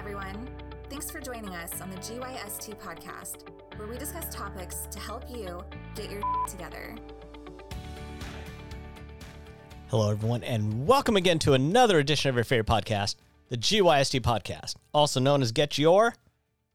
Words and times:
everyone. 0.00 0.48
Thanks 0.88 1.10
for 1.10 1.20
joining 1.20 1.50
us 1.50 1.78
on 1.82 1.90
the 1.90 1.96
GYST 1.98 2.74
podcast, 2.80 3.46
where 3.76 3.86
we 3.86 3.98
discuss 3.98 4.34
topics 4.34 4.88
to 4.90 4.98
help 4.98 5.28
you 5.28 5.62
get 5.94 6.10
your 6.10 6.22
together. 6.48 6.94
Hello, 9.88 10.10
everyone, 10.10 10.42
and 10.42 10.86
welcome 10.86 11.16
again 11.16 11.38
to 11.40 11.52
another 11.52 11.98
edition 11.98 12.30
of 12.30 12.34
your 12.34 12.44
favorite 12.44 12.66
podcast, 12.66 13.16
the 13.50 13.58
GYST 13.58 14.22
podcast, 14.22 14.76
also 14.94 15.20
known 15.20 15.42
as 15.42 15.52
Get 15.52 15.76
Your 15.76 16.14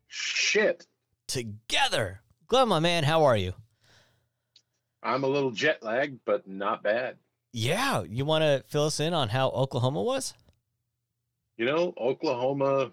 Shit. 0.07 0.85
Together. 1.25 2.21
Glenn, 2.45 2.67
my 2.67 2.79
man, 2.79 3.05
how 3.05 3.23
are 3.23 3.35
you? 3.35 3.53
I'm 5.01 5.23
a 5.23 5.27
little 5.27 5.49
jet 5.49 5.81
lagged, 5.81 6.19
but 6.25 6.47
not 6.47 6.83
bad. 6.83 7.17
Yeah, 7.51 8.03
you 8.03 8.23
want 8.23 8.43
to 8.43 8.63
fill 8.67 8.85
us 8.85 8.99
in 8.99 9.15
on 9.15 9.29
how 9.29 9.49
Oklahoma 9.49 10.03
was? 10.03 10.35
You 11.57 11.65
know, 11.65 11.91
Oklahoma, 11.97 12.91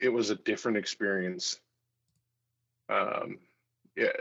it 0.00 0.08
was 0.08 0.30
a 0.30 0.36
different 0.36 0.78
experience. 0.78 1.60
Um, 2.88 3.38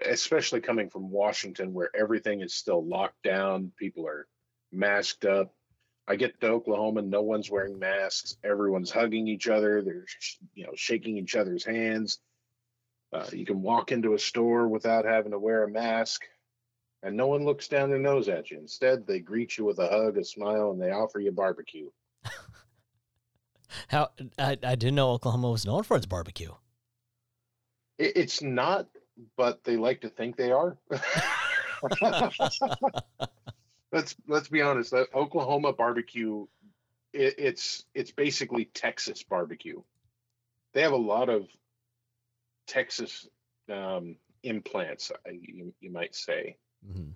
especially 0.06 0.62
coming 0.62 0.90
from 0.90 1.12
Washington, 1.12 1.74
where 1.74 1.90
everything 1.96 2.42
is 2.42 2.54
still 2.54 2.86
locked 2.86 3.22
down, 3.24 3.72
people 3.78 4.08
are 4.08 4.28
masked 4.72 5.26
up. 5.26 5.54
I 6.08 6.16
get 6.16 6.40
to 6.42 6.48
Oklahoma, 6.48 7.02
no 7.02 7.22
one's 7.22 7.52
wearing 7.52 7.80
masks. 7.80 8.38
Everyone's 8.44 8.92
hugging 8.92 9.28
each 9.28 9.48
other. 9.48 9.82
They're, 9.82 10.06
you 10.56 10.66
know, 10.66 10.74
shaking 10.76 11.18
each 11.18 11.36
other's 11.36 11.66
hands. 11.66 12.20
Uh, 13.12 13.26
you 13.32 13.46
can 13.46 13.62
walk 13.62 13.92
into 13.92 14.14
a 14.14 14.20
store 14.20 14.68
without 14.68 15.06
having 15.06 15.32
to 15.32 15.40
wear 15.40 15.64
a 15.64 15.70
mask, 15.70 16.24
and 17.04 17.16
no 17.16 17.28
one 17.28 17.46
looks 17.46 17.68
down 17.68 17.90
their 17.90 18.00
nose 18.00 18.30
at 18.30 18.52
you. 18.52 18.58
Instead, 18.58 19.06
they 19.06 19.20
greet 19.20 19.58
you 19.58 19.66
with 19.66 19.80
a 19.80 19.88
hug, 19.88 20.18
a 20.18 20.24
smile, 20.24 20.72
and 20.72 20.82
they 20.82 20.92
offer 20.92 21.20
you 21.20 21.32
barbecue. 21.32 21.90
How 23.88 24.10
I, 24.38 24.58
I 24.64 24.76
didn't 24.76 24.96
know 24.96 25.12
Oklahoma 25.12 25.52
was 25.52 25.66
known 25.66 25.84
for 25.84 25.98
its 25.98 26.06
barbecue. 26.06 26.52
It, 27.98 28.14
it's 28.16 28.42
not, 28.42 28.88
but 29.36 29.64
they 29.64 29.78
like 29.78 30.02
to 30.02 30.10
think 30.10 30.36
they 30.36 30.52
are. 30.52 30.78
let's 33.92 34.16
let's 34.28 34.48
be 34.50 34.62
honest. 34.62 34.92
That 34.92 35.08
Oklahoma 35.14 35.74
barbecue, 35.74 36.46
it, 37.14 37.36
it's 37.38 37.86
it's 37.94 38.12
basically 38.12 38.66
Texas 38.66 39.24
barbecue. 39.24 39.82
They 40.74 40.82
have 40.82 40.92
a 40.92 40.98
lot 40.98 41.30
of 41.30 41.48
Texas 42.68 43.28
um, 43.72 44.18
implants, 44.44 45.12
you, 45.32 45.74
you 45.80 45.92
might 45.92 46.16
say. 46.16 46.58
Mm-hmm. 46.88 47.12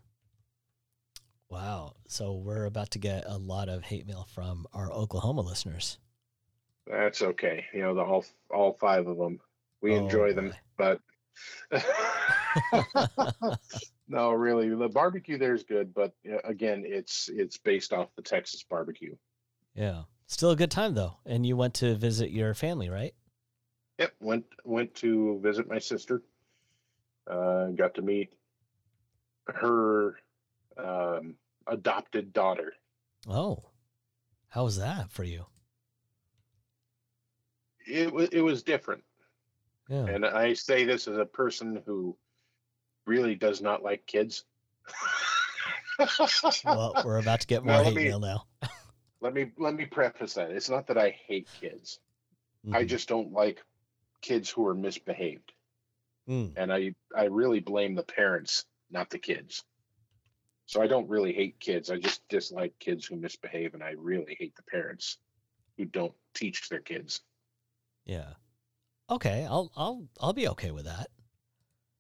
Wow. 1.49 1.95
So 2.07 2.33
we're 2.33 2.65
about 2.65 2.91
to 2.91 2.99
get 2.99 3.25
a 3.27 3.37
lot 3.37 3.69
of 3.69 3.83
hate 3.83 4.07
mail 4.07 4.25
from 4.33 4.65
our 4.73 4.91
Oklahoma 4.91 5.41
listeners. 5.41 5.99
That's 6.87 7.21
okay. 7.21 7.65
You 7.73 7.81
know, 7.81 7.93
the 7.95 8.01
all 8.01 8.25
all 8.49 8.73
five 8.73 9.07
of 9.07 9.17
them. 9.17 9.39
We 9.81 9.93
oh, 9.93 9.97
enjoy 9.97 10.33
them, 10.33 10.53
but 10.77 10.99
no, 14.07 14.31
really, 14.31 14.69
the 14.69 14.89
barbecue 14.89 15.37
there 15.37 15.53
is 15.53 15.63
good, 15.63 15.93
but 15.93 16.13
again, 16.43 16.83
it's 16.85 17.29
it's 17.29 17.57
based 17.57 17.93
off 17.93 18.09
the 18.15 18.21
Texas 18.21 18.63
barbecue. 18.63 19.15
Yeah, 19.75 20.03
still 20.27 20.51
a 20.51 20.55
good 20.55 20.71
time 20.71 20.93
though. 20.93 21.17
And 21.25 21.45
you 21.45 21.55
went 21.55 21.75
to 21.75 21.95
visit 21.95 22.31
your 22.31 22.53
family, 22.53 22.89
right? 22.89 23.13
Yep 23.99 24.13
went 24.19 24.45
went 24.63 24.95
to 24.95 25.39
visit 25.41 25.67
my 25.67 25.79
sister. 25.79 26.21
Uh, 27.29 27.67
got 27.67 27.93
to 27.95 28.01
meet 28.01 28.33
her 29.47 30.15
um, 30.77 31.35
adopted 31.67 32.33
daughter. 32.33 32.73
Oh, 33.27 33.71
how 34.49 34.63
was 34.63 34.77
that 34.77 35.11
for 35.11 35.23
you? 35.23 35.45
It 37.87 38.11
was 38.11 38.29
it 38.29 38.41
was 38.41 38.63
different. 38.63 39.03
Yeah. 39.89 40.05
And 40.05 40.25
I 40.25 40.53
say 40.53 40.85
this 40.85 41.07
as 41.07 41.17
a 41.17 41.25
person 41.25 41.81
who 41.85 42.15
really 43.05 43.35
does 43.35 43.61
not 43.61 43.83
like 43.83 44.05
kids. 44.05 44.45
well, 46.65 46.93
we're 47.05 47.17
about 47.17 47.41
to 47.41 47.47
get 47.47 47.65
more 47.65 47.83
hate 47.83 47.95
me, 47.95 48.05
mail 48.05 48.19
now. 48.19 48.45
let 49.21 49.33
me 49.33 49.51
let 49.57 49.73
me 49.73 49.85
preface 49.85 50.35
that. 50.35 50.51
It's 50.51 50.69
not 50.69 50.87
that 50.87 50.97
I 50.97 51.15
hate 51.27 51.49
kids. 51.59 51.99
Mm-hmm. 52.65 52.75
I 52.75 52.83
just 52.85 53.07
don't 53.09 53.31
like 53.31 53.61
kids 54.21 54.49
who 54.49 54.67
are 54.67 54.75
misbehaved. 54.75 55.51
Mm. 56.29 56.53
And 56.55 56.71
I 56.71 56.95
I 57.15 57.25
really 57.25 57.59
blame 57.59 57.95
the 57.95 58.03
parents, 58.03 58.65
not 58.89 59.09
the 59.09 59.19
kids. 59.19 59.63
So 60.67 60.81
I 60.81 60.87
don't 60.87 61.09
really 61.09 61.33
hate 61.33 61.59
kids. 61.59 61.89
I 61.89 61.97
just 61.97 62.25
dislike 62.29 62.73
kids 62.79 63.05
who 63.05 63.17
misbehave 63.17 63.73
and 63.73 63.83
I 63.83 63.95
really 63.97 64.37
hate 64.39 64.55
the 64.55 64.63
parents 64.63 65.17
who 65.77 65.85
don't 65.85 66.13
teach 66.33 66.69
their 66.69 66.79
kids. 66.79 67.21
Yeah. 68.05 68.33
Okay, 69.09 69.45
I'll 69.49 69.71
I'll 69.75 70.07
I'll 70.19 70.33
be 70.33 70.47
okay 70.49 70.71
with 70.71 70.85
that. 70.85 71.07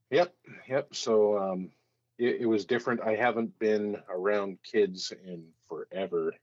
Yep, 0.09 0.33
yep. 0.67 0.95
So 0.95 1.37
um 1.37 1.71
it, 2.17 2.41
it 2.41 2.45
was 2.45 2.65
different. 2.65 3.01
I 3.01 3.15
haven't 3.15 3.57
been 3.59 3.97
around 4.09 4.59
kids 4.63 5.11
in 5.25 5.45
forever, 5.67 6.33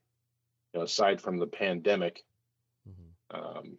you 0.73 0.79
know, 0.79 0.83
aside 0.83 1.21
from 1.21 1.37
the 1.37 1.47
pandemic. 1.47 2.23
Mm-hmm. 2.87 3.57
Um, 3.57 3.77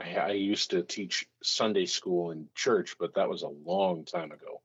I, 0.00 0.16
I 0.16 0.30
used 0.32 0.70
to 0.70 0.82
teach 0.82 1.26
Sunday 1.42 1.86
school 1.86 2.30
in 2.30 2.48
church, 2.54 2.96
but 2.98 3.14
that 3.14 3.28
was 3.28 3.42
a 3.42 3.48
long 3.48 4.04
time 4.04 4.30
ago. 4.32 4.60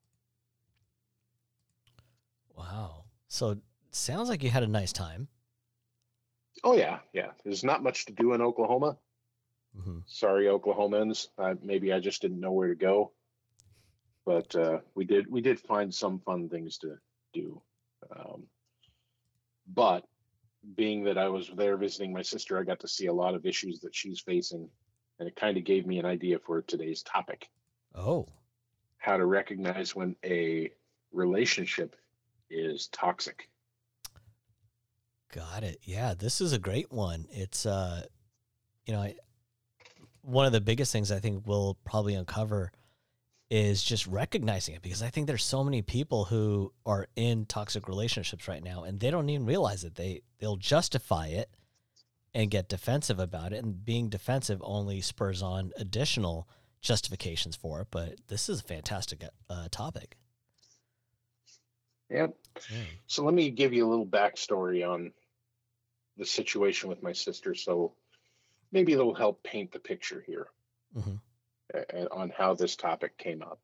Wow. 2.55 3.05
So 3.27 3.57
sounds 3.91 4.29
like 4.29 4.43
you 4.43 4.49
had 4.49 4.63
a 4.63 4.67
nice 4.67 4.93
time. 4.93 5.27
Oh 6.63 6.75
yeah, 6.75 6.99
yeah. 7.13 7.31
There's 7.43 7.63
not 7.63 7.81
much 7.81 8.05
to 8.05 8.13
do 8.13 8.33
in 8.33 8.41
Oklahoma. 8.41 8.97
Mm-hmm. 9.77 9.99
Sorry, 10.05 10.45
Oklahomans. 10.45 11.27
I, 11.37 11.53
maybe 11.61 11.93
I 11.93 11.99
just 11.99 12.21
didn't 12.21 12.39
know 12.39 12.51
where 12.51 12.67
to 12.67 12.75
go, 12.75 13.11
but 14.25 14.53
uh, 14.55 14.79
we 14.95 15.05
did. 15.05 15.29
We 15.29 15.41
did 15.41 15.59
find 15.59 15.93
some 15.93 16.19
fun 16.19 16.49
things 16.49 16.77
to 16.79 16.95
do. 17.33 17.61
Um, 18.13 18.43
but 19.67 20.05
being 20.75 21.05
that 21.05 21.17
I 21.17 21.29
was 21.29 21.49
there 21.55 21.77
visiting 21.77 22.11
my 22.11 22.21
sister, 22.21 22.59
I 22.59 22.63
got 22.63 22.81
to 22.81 22.87
see 22.87 23.07
a 23.07 23.13
lot 23.13 23.35
of 23.35 23.45
issues 23.45 23.79
that 23.81 23.95
she's 23.95 24.19
facing 24.19 24.69
and 25.21 25.27
it 25.27 25.35
kind 25.35 25.55
of 25.55 25.63
gave 25.63 25.85
me 25.85 25.99
an 25.99 26.05
idea 26.05 26.39
for 26.39 26.63
today's 26.63 27.03
topic. 27.03 27.47
Oh. 27.93 28.27
How 28.97 29.17
to 29.17 29.25
recognize 29.27 29.95
when 29.95 30.15
a 30.25 30.71
relationship 31.11 31.95
is 32.49 32.87
toxic. 32.87 33.47
Got 35.31 35.63
it. 35.63 35.77
Yeah, 35.83 36.15
this 36.15 36.41
is 36.41 36.53
a 36.53 36.59
great 36.59 36.91
one. 36.91 37.27
It's 37.29 37.67
uh 37.67 38.01
you 38.87 38.93
know, 38.93 39.01
I, 39.01 39.15
one 40.21 40.45
of 40.45 40.51
the 40.51 40.61
biggest 40.61 40.91
things 40.91 41.11
I 41.11 41.19
think 41.19 41.45
we'll 41.45 41.77
probably 41.83 42.15
uncover 42.15 42.71
is 43.49 43.83
just 43.83 44.07
recognizing 44.07 44.75
it 44.75 44.81
because 44.81 45.03
I 45.03 45.09
think 45.09 45.27
there's 45.27 45.43
so 45.43 45.63
many 45.63 45.81
people 45.81 46.25
who 46.25 46.71
are 46.85 47.07
in 47.17 47.45
toxic 47.45 47.87
relationships 47.87 48.47
right 48.47 48.63
now 48.63 48.83
and 48.83 48.99
they 48.99 49.11
don't 49.11 49.29
even 49.29 49.45
realize 49.45 49.83
it. 49.83 49.95
They 49.95 50.21
they'll 50.39 50.55
justify 50.55 51.27
it 51.27 51.49
and 52.33 52.49
get 52.49 52.69
defensive 52.69 53.19
about 53.19 53.53
it. 53.53 53.63
And 53.63 53.83
being 53.83 54.09
defensive 54.09 54.61
only 54.63 55.01
spurs 55.01 55.41
on 55.41 55.71
additional 55.77 56.47
justifications 56.81 57.55
for 57.55 57.81
it. 57.81 57.87
But 57.91 58.15
this 58.27 58.49
is 58.49 58.61
a 58.61 58.63
fantastic 58.63 59.23
uh, 59.49 59.67
topic. 59.69 60.17
Yep. 62.09 62.35
Mm. 62.55 62.85
So 63.07 63.23
let 63.23 63.33
me 63.33 63.49
give 63.49 63.73
you 63.73 63.87
a 63.87 63.89
little 63.89 64.05
backstory 64.05 64.87
on 64.87 65.11
the 66.17 66.25
situation 66.25 66.89
with 66.89 67.01
my 67.03 67.13
sister. 67.13 67.55
So 67.55 67.93
maybe 68.71 68.93
it'll 68.93 69.15
help 69.15 69.43
paint 69.43 69.71
the 69.71 69.79
picture 69.79 70.23
here 70.25 70.47
mm-hmm. 70.97 72.05
on 72.11 72.31
how 72.35 72.53
this 72.53 72.75
topic 72.75 73.17
came 73.17 73.41
up. 73.41 73.59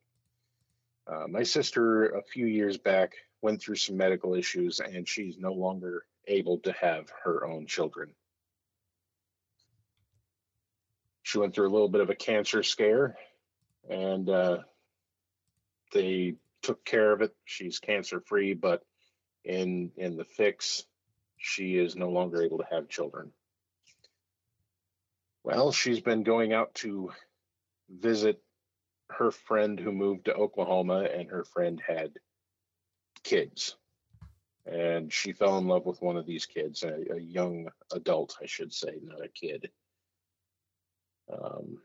Uh, 1.06 1.26
my 1.26 1.42
sister, 1.42 2.06
a 2.06 2.22
few 2.22 2.46
years 2.46 2.76
back, 2.76 3.14
went 3.40 3.60
through 3.62 3.76
some 3.76 3.96
medical 3.96 4.34
issues 4.34 4.80
and 4.80 5.08
she's 5.08 5.38
no 5.38 5.52
longer 5.52 6.04
able 6.26 6.58
to 6.58 6.72
have 6.72 7.10
her 7.24 7.46
own 7.46 7.66
children. 7.66 8.10
she 11.28 11.36
went 11.36 11.54
through 11.54 11.68
a 11.68 11.74
little 11.74 11.90
bit 11.90 12.00
of 12.00 12.08
a 12.08 12.14
cancer 12.14 12.62
scare 12.62 13.14
and 13.90 14.30
uh, 14.30 14.58
they 15.92 16.36
took 16.62 16.82
care 16.86 17.12
of 17.12 17.20
it. 17.20 17.36
She's 17.44 17.78
cancer 17.80 18.18
free, 18.18 18.54
but 18.54 18.82
in 19.44 19.92
in 19.98 20.16
the 20.16 20.24
fix, 20.24 20.86
she 21.36 21.76
is 21.76 21.96
no 21.96 22.08
longer 22.08 22.42
able 22.42 22.56
to 22.58 22.66
have 22.70 22.88
children. 22.88 23.30
Well, 25.48 25.72
she's 25.72 26.00
been 26.00 26.24
going 26.24 26.52
out 26.52 26.74
to 26.74 27.10
visit 27.88 28.38
her 29.08 29.30
friend 29.30 29.80
who 29.80 29.92
moved 29.92 30.26
to 30.26 30.34
Oklahoma, 30.34 31.08
and 31.10 31.30
her 31.30 31.42
friend 31.42 31.80
had 31.80 32.18
kids. 33.24 33.74
And 34.66 35.10
she 35.10 35.32
fell 35.32 35.56
in 35.56 35.66
love 35.66 35.86
with 35.86 36.02
one 36.02 36.18
of 36.18 36.26
these 36.26 36.44
kids, 36.44 36.82
a, 36.82 37.14
a 37.14 37.18
young 37.18 37.70
adult, 37.90 38.36
I 38.42 38.44
should 38.44 38.74
say, 38.74 38.98
not 39.02 39.24
a 39.24 39.28
kid. 39.28 39.70
Um, 41.32 41.78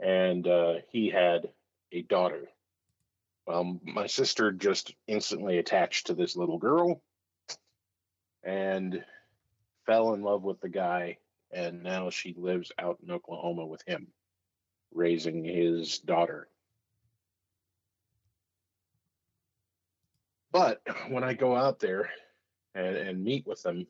and 0.00 0.48
uh, 0.48 0.76
he 0.88 1.10
had 1.10 1.50
a 1.92 2.00
daughter. 2.00 2.48
Well, 3.46 3.78
my 3.82 4.06
sister 4.06 4.50
just 4.50 4.94
instantly 5.06 5.58
attached 5.58 6.06
to 6.06 6.14
this 6.14 6.36
little 6.36 6.56
girl 6.56 7.02
and 8.42 9.04
fell 9.84 10.14
in 10.14 10.22
love 10.22 10.42
with 10.42 10.62
the 10.62 10.70
guy 10.70 11.18
and 11.54 11.82
now 11.82 12.10
she 12.10 12.34
lives 12.36 12.72
out 12.78 12.98
in 13.02 13.10
Oklahoma 13.10 13.64
with 13.64 13.82
him, 13.86 14.08
raising 14.92 15.44
his 15.44 15.98
daughter. 16.00 16.48
But 20.52 20.82
when 21.08 21.24
I 21.24 21.34
go 21.34 21.56
out 21.56 21.78
there 21.78 22.10
and, 22.74 22.96
and 22.96 23.24
meet 23.24 23.46
with 23.46 23.62
them, 23.62 23.86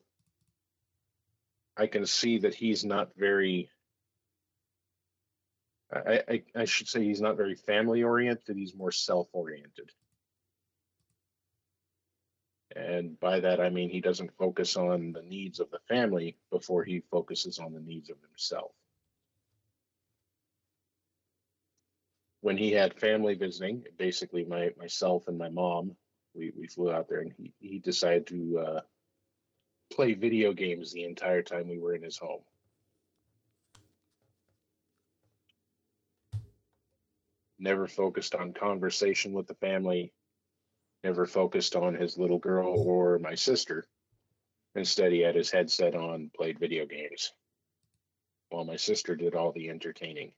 I 1.75 1.87
can 1.87 2.05
see 2.05 2.37
that 2.39 2.53
he's 2.55 2.85
not 2.85 3.09
very 3.17 3.69
I, 5.93 6.23
I, 6.27 6.43
I 6.55 6.65
should 6.65 6.87
say 6.87 7.03
he's 7.03 7.21
not 7.21 7.37
very 7.37 7.55
family 7.55 8.03
oriented, 8.03 8.57
he's 8.57 8.75
more 8.75 8.91
self 8.91 9.27
oriented. 9.33 9.91
And 12.75 13.17
by 13.19 13.39
that, 13.39 13.61
I 13.61 13.69
mean 13.69 13.89
he 13.89 14.01
doesn't 14.01 14.37
focus 14.37 14.75
on 14.75 15.13
the 15.13 15.21
needs 15.21 15.59
of 15.59 15.71
the 15.71 15.79
family 15.87 16.37
before 16.51 16.83
he 16.83 17.03
focuses 17.09 17.57
on 17.57 17.73
the 17.73 17.79
needs 17.79 18.09
of 18.09 18.17
himself. 18.21 18.71
When 22.41 22.57
he 22.57 22.71
had 22.71 22.99
family 22.99 23.35
visiting, 23.35 23.85
basically 23.97 24.43
my 24.43 24.71
myself 24.77 25.27
and 25.27 25.37
my 25.37 25.49
mom, 25.49 25.95
we, 26.35 26.51
we 26.57 26.67
flew 26.67 26.91
out 26.91 27.07
there 27.07 27.21
and 27.21 27.33
he, 27.37 27.53
he 27.59 27.79
decided 27.79 28.27
to 28.27 28.59
uh, 28.59 28.81
play 29.93 30.13
video 30.13 30.51
games 30.51 30.91
the 30.91 31.05
entire 31.05 31.41
time 31.41 31.69
we 31.69 31.79
were 31.79 31.95
in 31.95 32.03
his 32.03 32.17
home. 32.17 32.41
never 37.59 37.87
focused 37.87 38.35
on 38.35 38.53
conversation 38.53 39.33
with 39.33 39.47
the 39.47 39.55
family, 39.55 40.13
never 41.05 41.27
focused 41.27 41.75
on 41.75 41.93
his 41.93 42.17
little 42.17 42.39
girl 42.39 42.73
or 42.75 43.19
my 43.19 43.35
sister. 43.35 43.85
Instead, 44.73 45.11
he 45.11 45.19
had 45.19 45.35
his 45.35 45.51
headset 45.51 45.95
on, 45.95 46.31
played 46.35 46.59
video 46.59 46.85
games, 46.85 47.31
while 48.49 48.65
my 48.65 48.75
sister 48.75 49.15
did 49.15 49.35
all 49.35 49.51
the 49.51 49.69
entertaining. 49.69 50.31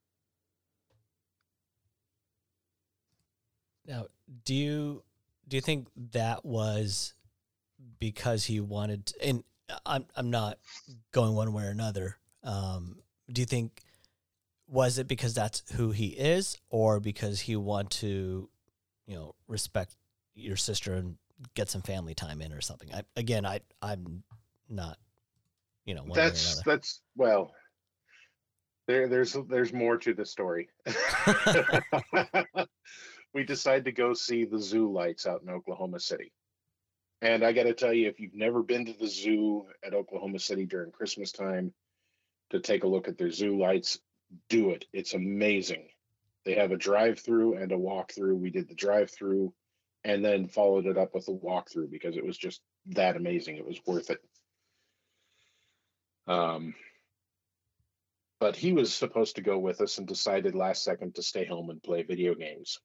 Now, 3.88 4.08
do 4.44 4.54
you 4.54 5.04
do 5.48 5.56
you 5.56 5.62
think 5.62 5.88
that 6.12 6.44
was 6.44 7.14
because 8.00 8.44
he 8.44 8.60
wanted 8.60 9.06
to, 9.08 9.26
and 9.26 9.44
I'm 9.86 10.06
I'm 10.16 10.30
not 10.30 10.60
going 11.14 11.34
one 11.34 11.54
way 11.54 11.64
or 11.64 11.70
another. 11.70 12.18
Um, 12.44 12.98
do 13.32 13.42
you 13.42 13.46
think 13.46 13.82
was 14.68 14.98
it 14.98 15.08
because 15.08 15.34
that's 15.34 15.64
who 15.76 15.92
he 15.92 16.08
is 16.08 16.58
or 16.70 17.00
because 17.00 17.40
he 17.40 17.56
want 17.56 17.90
to 17.90 18.50
you 19.06 19.16
know 19.16 19.34
respect 19.48 19.96
your 20.38 20.56
sister 20.56 20.94
and 20.94 21.18
get 21.54 21.70
some 21.70 21.82
family 21.82 22.14
time 22.14 22.42
in 22.42 22.54
or 22.54 22.62
something 22.62 22.94
I, 22.94 23.04
again 23.16 23.46
i 23.46 23.60
i'm 23.82 24.24
not 24.70 24.98
you 25.86 25.94
know 25.94 26.06
that's 26.14 26.62
that's 26.64 27.02
well 27.16 27.54
there 28.88 29.08
there's 29.08 29.36
there's 29.50 29.74
more 29.74 29.98
to 29.98 30.14
the 30.14 30.26
story 30.26 30.70
we 33.34 33.44
decide 33.44 33.86
to 33.86 33.92
go 33.92 34.14
see 34.14 34.46
the 34.46 34.60
zoo 34.60 34.92
lights 34.92 35.28
out 35.28 35.42
in 35.42 35.50
oklahoma 35.50 36.00
city 36.00 36.32
and 37.22 37.44
i 37.44 37.52
got 37.52 37.64
to 37.64 37.74
tell 37.74 37.94
you 37.94 38.08
if 38.08 38.20
you've 38.20 38.34
never 38.34 38.64
been 38.64 38.86
to 38.86 38.94
the 38.94 39.08
zoo 39.08 39.66
at 39.86 39.94
oklahoma 39.94 40.40
city 40.40 40.66
during 40.66 40.92
christmas 40.92 41.32
time 41.32 41.72
to 42.50 42.60
take 42.60 42.84
a 42.84 42.88
look 42.88 43.08
at 43.08 43.18
their 43.18 43.32
zoo 43.32 43.60
lights 43.60 44.00
do 44.50 44.72
it. 44.72 44.86
It's 44.94 45.14
amazing. 45.14 45.88
They 46.46 46.56
have 46.56 46.72
a 46.72 46.78
drive 46.78 47.20
through 47.20 47.58
and 47.58 47.72
a 47.72 47.78
walk 47.78 48.14
through. 48.14 48.36
We 48.36 48.50
did 48.50 48.68
the 48.68 48.76
drive 48.76 49.12
through 49.12 49.54
and 50.08 50.24
then 50.24 50.48
followed 50.48 50.86
it 50.86 50.98
up 50.98 51.14
with 51.14 51.28
a 51.28 51.32
walkthrough 51.32 51.92
because 51.92 52.16
it 52.16 52.26
was 52.26 52.38
just 52.38 52.62
that 52.88 53.18
amazing. 53.18 53.58
It 53.58 53.68
was 53.68 53.82
worth 53.86 54.10
it. 54.10 54.20
Um, 56.28 56.76
but 58.40 58.56
he 58.56 58.72
was 58.72 58.96
supposed 58.96 59.36
to 59.36 59.42
go 59.42 59.60
with 59.60 59.82
us 59.82 59.98
and 59.98 60.08
decided 60.08 60.56
last 60.56 60.84
second 60.84 61.16
to 61.16 61.24
stay 61.24 61.44
home 61.44 61.70
and 61.70 61.84
play 61.84 62.04
video 62.04 62.36
games. 62.36 62.80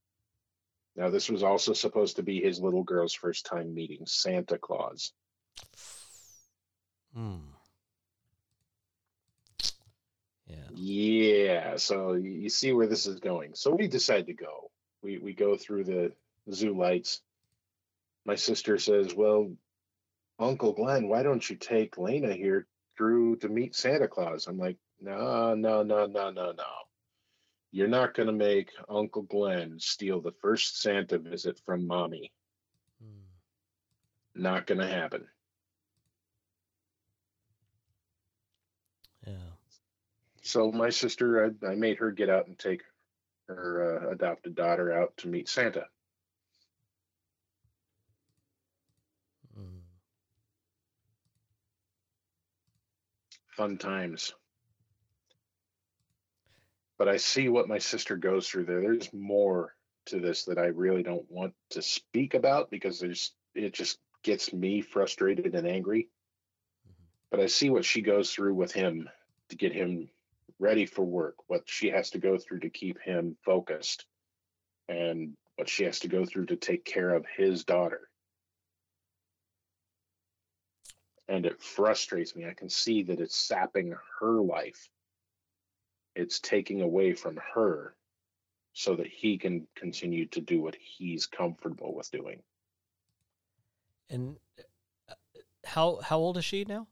Now, 0.97 1.11
this 1.11 1.31
was 1.31 1.45
also 1.45 1.75
supposed 1.75 2.17
to 2.17 2.25
be 2.25 2.41
his 2.41 2.61
little 2.61 2.83
girl's 2.83 3.15
first 3.15 3.47
time 3.47 3.73
meeting 3.73 4.05
Santa 4.05 4.59
Claus. 4.59 5.13
Hmm. 7.15 7.37
Yeah, 10.75 11.77
so 11.77 12.15
you 12.15 12.49
see 12.49 12.73
where 12.73 12.89
this 12.89 13.07
is 13.07 13.21
going. 13.21 13.55
So 13.55 13.75
we 13.75 13.87
decide 13.87 14.27
to 14.27 14.35
go. 14.35 14.71
We 15.03 15.19
we 15.19 15.35
go 15.35 15.57
through 15.57 15.85
the 15.85 16.13
zoo 16.51 16.77
lights. 16.77 17.21
My 18.25 18.35
sister 18.35 18.79
says, 18.79 19.15
"Well, 19.15 19.57
Uncle 20.39 20.73
Glenn, 20.73 21.09
why 21.09 21.23
don't 21.23 21.49
you 21.49 21.57
take 21.57 21.99
Lena 21.99 22.33
here 22.33 22.67
through 22.97 23.37
to 23.37 23.49
meet 23.49 23.75
Santa 23.75 24.09
Claus?" 24.09 24.47
I'm 24.47 24.59
like, 24.59 24.79
"No, 25.01 25.55
no, 25.55 25.83
no, 25.83 26.07
no, 26.07 26.31
no, 26.31 26.53
no. 26.53 26.65
You're 27.71 27.89
not 27.89 28.15
going 28.15 28.27
to 28.27 28.33
make 28.33 28.71
Uncle 28.89 29.23
Glenn 29.23 29.79
steal 29.79 30.21
the 30.21 30.33
first 30.41 30.81
Santa 30.81 31.19
visit 31.19 31.61
from 31.65 31.87
Mommy. 31.87 32.33
Hmm. 33.03 33.23
Not 34.35 34.67
going 34.67 34.81
to 34.81 34.87
happen." 34.87 35.29
Yeah. 39.27 39.53
So 40.43 40.73
my 40.73 40.91
sister, 40.91 41.55
I, 41.63 41.67
I, 41.67 41.75
made 41.77 41.99
her 41.99 42.11
get 42.11 42.29
out 42.29 42.49
and 42.49 42.59
take 42.59 42.83
her 43.49 44.09
uh, 44.09 44.11
adopted 44.11 44.55
daughter 44.55 44.93
out 44.93 45.17
to 45.19 45.29
meet 45.29 45.49
Santa. 45.49 45.87
Fun 53.53 53.79
times. 53.79 54.33
But 56.99 57.09
I 57.09 57.17
see 57.17 57.49
what 57.49 57.69
my 57.69 57.79
sister 57.79 58.17
goes 58.17 58.49
through 58.49 58.65
there. 58.65 58.81
There's 58.81 59.13
more 59.13 59.75
to 60.07 60.21
this 60.21 60.45
that 60.45 60.59
I 60.59 60.67
really 60.67 61.03
don't 61.03 61.31
want 61.31 61.55
to 61.71 61.83
speak 61.83 62.35
about 62.35 62.71
because 62.71 62.99
there's 62.99 63.33
it 63.55 63.75
just 63.75 63.99
gets 64.23 64.53
me 64.53 64.81
frustrated 64.81 65.55
and 65.55 65.67
angry. 65.67 66.09
But 67.31 67.41
I 67.41 67.47
see 67.47 67.71
what 67.71 67.85
she 67.85 68.03
goes 68.03 68.31
through 68.33 68.55
with 68.55 68.73
him 68.73 69.09
to 69.49 69.57
get 69.57 69.73
him 69.73 70.09
ready 70.59 70.87
for 70.87 71.03
work, 71.05 71.35
what 71.49 71.63
she 71.67 71.91
has 71.91 72.11
to 72.11 72.19
go 72.19 72.39
through 72.39 72.61
to 72.61 72.71
keep 72.71 73.01
him 73.01 73.37
focused, 73.45 74.07
and 74.89 75.37
what 75.57 75.69
she 75.69 75.85
has 75.85 75.99
to 76.01 76.09
go 76.09 76.25
through 76.25 76.47
to 76.47 76.57
take 76.57 76.85
care 76.85 77.11
of 77.11 77.27
his 77.37 77.65
daughter. 77.65 78.09
And 81.29 81.47
it 81.47 81.63
frustrates 81.63 82.35
me. 82.35 82.47
I 82.47 82.55
can 82.55 82.69
see 82.69 83.03
that 83.05 83.21
it's 83.21 83.37
sapping 83.37 83.95
her 84.21 84.41
life. 84.41 84.89
It's 86.15 86.41
taking 86.41 86.83
away 86.83 87.15
from 87.15 87.39
her 87.55 87.95
so 88.75 88.97
that 88.97 89.07
he 89.07 89.39
can 89.39 89.67
continue 89.77 90.27
to 90.27 90.41
do 90.41 90.61
what 90.61 90.75
he's 90.75 91.27
comfortable 91.27 91.95
with 91.95 92.11
doing. 92.11 92.43
And 94.11 94.37
uh, 95.09 95.15
how 95.65 96.01
how 96.03 96.19
old 96.19 96.37
is 96.37 96.45
she 96.45 96.65
now? 96.65 96.87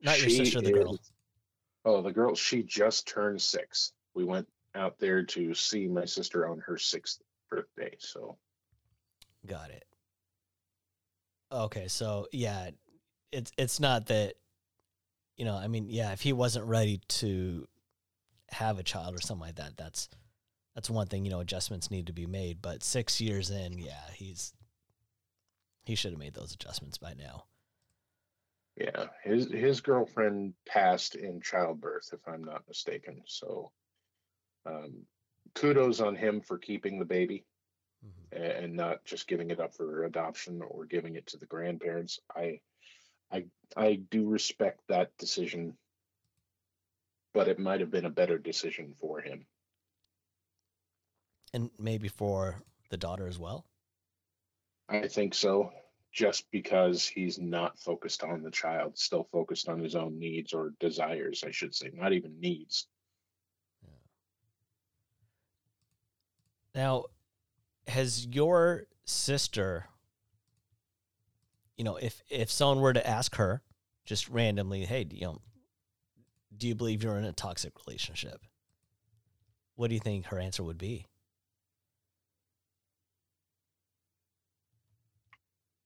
Not 0.00 0.16
she 0.16 0.22
your 0.22 0.44
sister, 0.44 0.60
the 0.60 0.68
is, 0.68 0.74
girl. 0.74 0.98
Oh, 1.84 2.02
the 2.02 2.12
girl, 2.12 2.34
she 2.34 2.62
just 2.62 3.06
turned 3.06 3.40
six. 3.40 3.92
We 4.14 4.24
went 4.24 4.48
out 4.74 4.98
there 4.98 5.22
to 5.24 5.54
see 5.54 5.86
my 5.86 6.04
sister 6.04 6.48
on 6.48 6.58
her 6.60 6.76
sixth 6.76 7.20
birthday. 7.50 7.94
So, 7.98 8.36
got 9.46 9.70
it. 9.70 9.84
Okay, 11.52 11.86
so 11.88 12.26
yeah, 12.32 12.70
it's 13.32 13.50
it's 13.56 13.80
not 13.80 14.06
that, 14.06 14.34
you 15.36 15.44
know, 15.44 15.56
I 15.56 15.66
mean, 15.66 15.86
yeah, 15.88 16.12
if 16.12 16.20
he 16.20 16.32
wasn't 16.32 16.66
ready 16.66 17.00
to 17.08 17.66
have 18.50 18.78
a 18.78 18.82
child 18.82 19.14
or 19.14 19.20
something 19.20 19.46
like 19.46 19.56
that, 19.56 19.76
that's 19.76 20.08
that's 20.74 20.90
one 20.90 21.06
thing. 21.06 21.24
You 21.24 21.30
know, 21.30 21.40
adjustments 21.40 21.90
need 21.90 22.06
to 22.06 22.12
be 22.12 22.26
made. 22.26 22.62
But 22.62 22.82
six 22.82 23.20
years 23.20 23.50
in, 23.50 23.78
yeah, 23.78 24.10
he's 24.14 24.52
he 25.84 25.94
should 25.94 26.12
have 26.12 26.20
made 26.20 26.34
those 26.34 26.54
adjustments 26.54 26.98
by 26.98 27.14
now. 27.14 27.44
Yeah, 28.76 29.06
his 29.22 29.50
his 29.50 29.80
girlfriend 29.80 30.54
passed 30.66 31.14
in 31.14 31.40
childbirth, 31.40 32.10
if 32.12 32.26
I'm 32.26 32.44
not 32.44 32.62
mistaken. 32.68 33.22
So, 33.26 33.70
um, 34.64 35.06
kudos 35.54 36.00
on 36.00 36.16
him 36.16 36.40
for 36.40 36.58
keeping 36.58 36.98
the 36.98 37.04
baby 37.04 37.44
mm-hmm. 38.04 38.42
and 38.42 38.74
not 38.74 39.04
just 39.04 39.28
giving 39.28 39.50
it 39.50 39.60
up 39.60 39.74
for 39.74 40.04
adoption 40.04 40.62
or 40.62 40.86
giving 40.86 41.16
it 41.16 41.26
to 41.28 41.36
the 41.36 41.46
grandparents. 41.46 42.20
I, 42.34 42.60
I, 43.32 43.44
I 43.76 43.94
do 44.10 44.28
respect 44.28 44.80
that 44.88 45.16
decision, 45.18 45.76
but 47.34 47.48
it 47.48 47.58
might 47.58 47.80
have 47.80 47.90
been 47.90 48.04
a 48.04 48.10
better 48.10 48.38
decision 48.38 48.94
for 48.98 49.20
him, 49.20 49.46
and 51.54 51.70
maybe 51.78 52.08
for 52.08 52.62
the 52.90 52.96
daughter 52.96 53.26
as 53.26 53.38
well. 53.38 53.64
I 54.88 55.08
think 55.08 55.34
so 55.34 55.72
just 56.12 56.50
because 56.50 57.06
he's 57.06 57.38
not 57.38 57.78
focused 57.78 58.22
on 58.22 58.42
the 58.42 58.50
child, 58.50 58.98
still 58.98 59.26
focused 59.32 59.68
on 59.68 59.80
his 59.80 59.96
own 59.96 60.18
needs 60.18 60.52
or 60.52 60.74
desires, 60.78 61.42
I 61.46 61.50
should 61.50 61.74
say, 61.74 61.90
not 61.94 62.12
even 62.12 62.38
needs. 62.38 62.86
Now, 66.74 67.06
has 67.86 68.26
your 68.26 68.86
sister, 69.04 69.86
you 71.82 71.84
know, 71.84 71.96
if 71.96 72.22
if 72.30 72.48
someone 72.48 72.80
were 72.80 72.92
to 72.92 73.04
ask 73.04 73.34
her 73.34 73.60
just 74.04 74.28
randomly, 74.28 74.84
hey, 74.84 75.02
do 75.02 75.16
you 75.16 75.22
know, 75.22 75.38
do 76.56 76.68
you 76.68 76.76
believe 76.76 77.02
you're 77.02 77.18
in 77.18 77.24
a 77.24 77.32
toxic 77.32 77.72
relationship? 77.84 78.40
What 79.74 79.88
do 79.88 79.94
you 79.94 80.00
think 80.00 80.26
her 80.26 80.38
answer 80.38 80.62
would 80.62 80.78
be? 80.78 81.06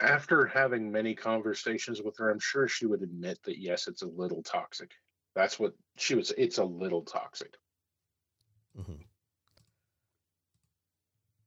After 0.01 0.45
having 0.45 0.93
many 0.93 1.15
conversations 1.15 2.03
with 2.03 2.19
her, 2.19 2.29
I'm 2.29 2.41
sure 2.41 2.69
she 2.69 2.85
would 2.85 3.01
admit 3.01 3.39
that 3.45 3.59
yes, 3.59 3.89
it's 3.89 4.03
a 4.03 4.07
little 4.07 4.43
toxic. 4.43 4.91
That's 5.35 5.59
what 5.59 5.73
she 5.97 6.15
was. 6.15 6.31
It's 6.37 6.59
a 6.59 6.65
little 6.65 7.05
toxic. 7.05 7.55
Mm-hmm. 8.79 9.01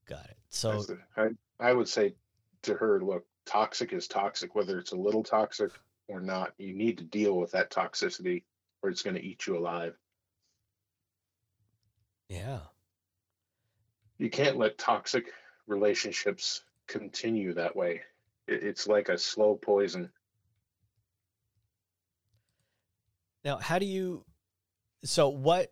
Got 0.08 0.26
it. 0.26 0.38
So 0.50 0.84
I, 1.16 1.28
I 1.60 1.72
would 1.72 1.88
say 1.88 2.16
to 2.64 2.74
her, 2.74 3.00
look, 3.00 3.28
toxic 3.50 3.94
is 3.94 4.08
toxic, 4.08 4.54
whether 4.54 4.78
it's 4.78 4.92
a 4.92 4.98
little 4.98 5.24
toxic 5.24 5.72
or 6.08 6.22
not. 6.22 6.54
You 6.58 6.74
need 6.74 7.00
to 7.00 7.04
deal 7.04 7.38
with 7.38 7.52
that 7.52 7.72
toxicity 7.72 8.44
or 8.82 8.90
it's 8.90 9.02
going 9.02 9.16
to 9.16 9.24
eat 9.24 9.48
you 9.48 9.58
alive. 9.58 9.98
Yeah. 12.30 12.60
You 14.20 14.30
can't 14.30 14.58
let 14.58 14.78
toxic 14.78 15.26
relationships 15.68 16.62
continue 16.88 17.54
that 17.54 17.76
way. 17.76 18.02
It's 18.48 18.88
like 18.88 19.10
a 19.10 19.18
slow 19.18 19.56
poison. 19.56 20.12
Now, 23.44 23.58
how 23.58 23.80
do 23.80 23.86
you? 23.86 24.26
So, 25.04 25.30
what 25.30 25.72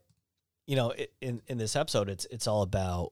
you 0.65 0.75
know, 0.75 0.93
in 1.21 1.41
in 1.47 1.57
this 1.57 1.75
episode, 1.75 2.09
it's 2.09 2.25
it's 2.31 2.47
all 2.47 2.61
about 2.61 3.11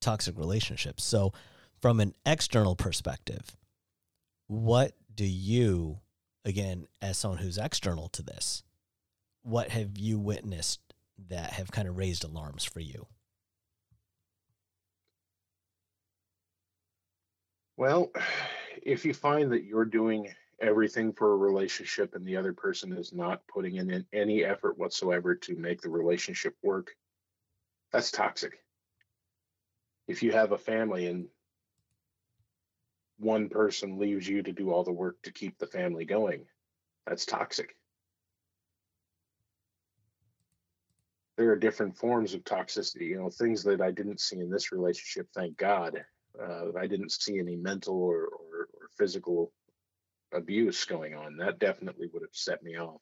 toxic 0.00 0.38
relationships. 0.38 1.04
So, 1.04 1.32
from 1.80 2.00
an 2.00 2.14
external 2.24 2.76
perspective, 2.76 3.56
what 4.46 4.92
do 5.14 5.24
you, 5.24 6.00
again, 6.44 6.86
as 7.02 7.18
someone 7.18 7.38
who's 7.38 7.58
external 7.58 8.08
to 8.10 8.22
this, 8.22 8.62
what 9.42 9.70
have 9.70 9.96
you 9.96 10.18
witnessed 10.18 10.80
that 11.28 11.52
have 11.52 11.70
kind 11.70 11.88
of 11.88 11.96
raised 11.96 12.24
alarms 12.24 12.64
for 12.64 12.80
you? 12.80 13.06
Well, 17.76 18.10
if 18.82 19.04
you 19.04 19.14
find 19.14 19.50
that 19.52 19.64
you're 19.64 19.84
doing 19.84 20.28
everything 20.60 21.12
for 21.12 21.32
a 21.32 21.36
relationship 21.36 22.14
and 22.14 22.24
the 22.24 22.36
other 22.36 22.52
person 22.52 22.92
is 22.92 23.12
not 23.12 23.46
putting 23.46 23.76
in 23.76 24.06
any 24.12 24.44
effort 24.44 24.78
whatsoever 24.78 25.34
to 25.34 25.56
make 25.56 25.82
the 25.82 25.90
relationship 25.90 26.54
work, 26.62 26.94
that's 27.92 28.10
toxic. 28.10 28.52
If 30.08 30.22
you 30.22 30.32
have 30.32 30.52
a 30.52 30.58
family 30.58 31.06
and 31.08 31.26
one 33.18 33.48
person 33.48 33.98
leaves 33.98 34.28
you 34.28 34.42
to 34.42 34.52
do 34.52 34.70
all 34.70 34.84
the 34.84 34.92
work 34.92 35.16
to 35.22 35.32
keep 35.32 35.58
the 35.58 35.66
family 35.66 36.04
going, 36.04 36.44
that's 37.06 37.26
toxic. 37.26 37.76
There 41.36 41.50
are 41.50 41.56
different 41.56 41.96
forms 41.96 42.34
of 42.34 42.44
toxicity, 42.44 43.08
you 43.08 43.18
know, 43.18 43.30
things 43.30 43.62
that 43.64 43.80
I 43.80 43.90
didn't 43.90 44.20
see 44.20 44.38
in 44.38 44.50
this 44.50 44.72
relationship, 44.72 45.28
thank 45.34 45.56
God. 45.56 46.04
Uh, 46.38 46.72
I 46.78 46.86
didn't 46.86 47.12
see 47.12 47.38
any 47.38 47.56
mental 47.56 48.02
or, 48.02 48.24
or, 48.24 48.68
or 48.72 48.88
physical 48.96 49.52
abuse 50.32 50.84
going 50.84 51.14
on. 51.14 51.36
That 51.36 51.58
definitely 51.58 52.08
would 52.12 52.22
have 52.22 52.30
set 52.32 52.62
me 52.62 52.76
off. 52.76 53.00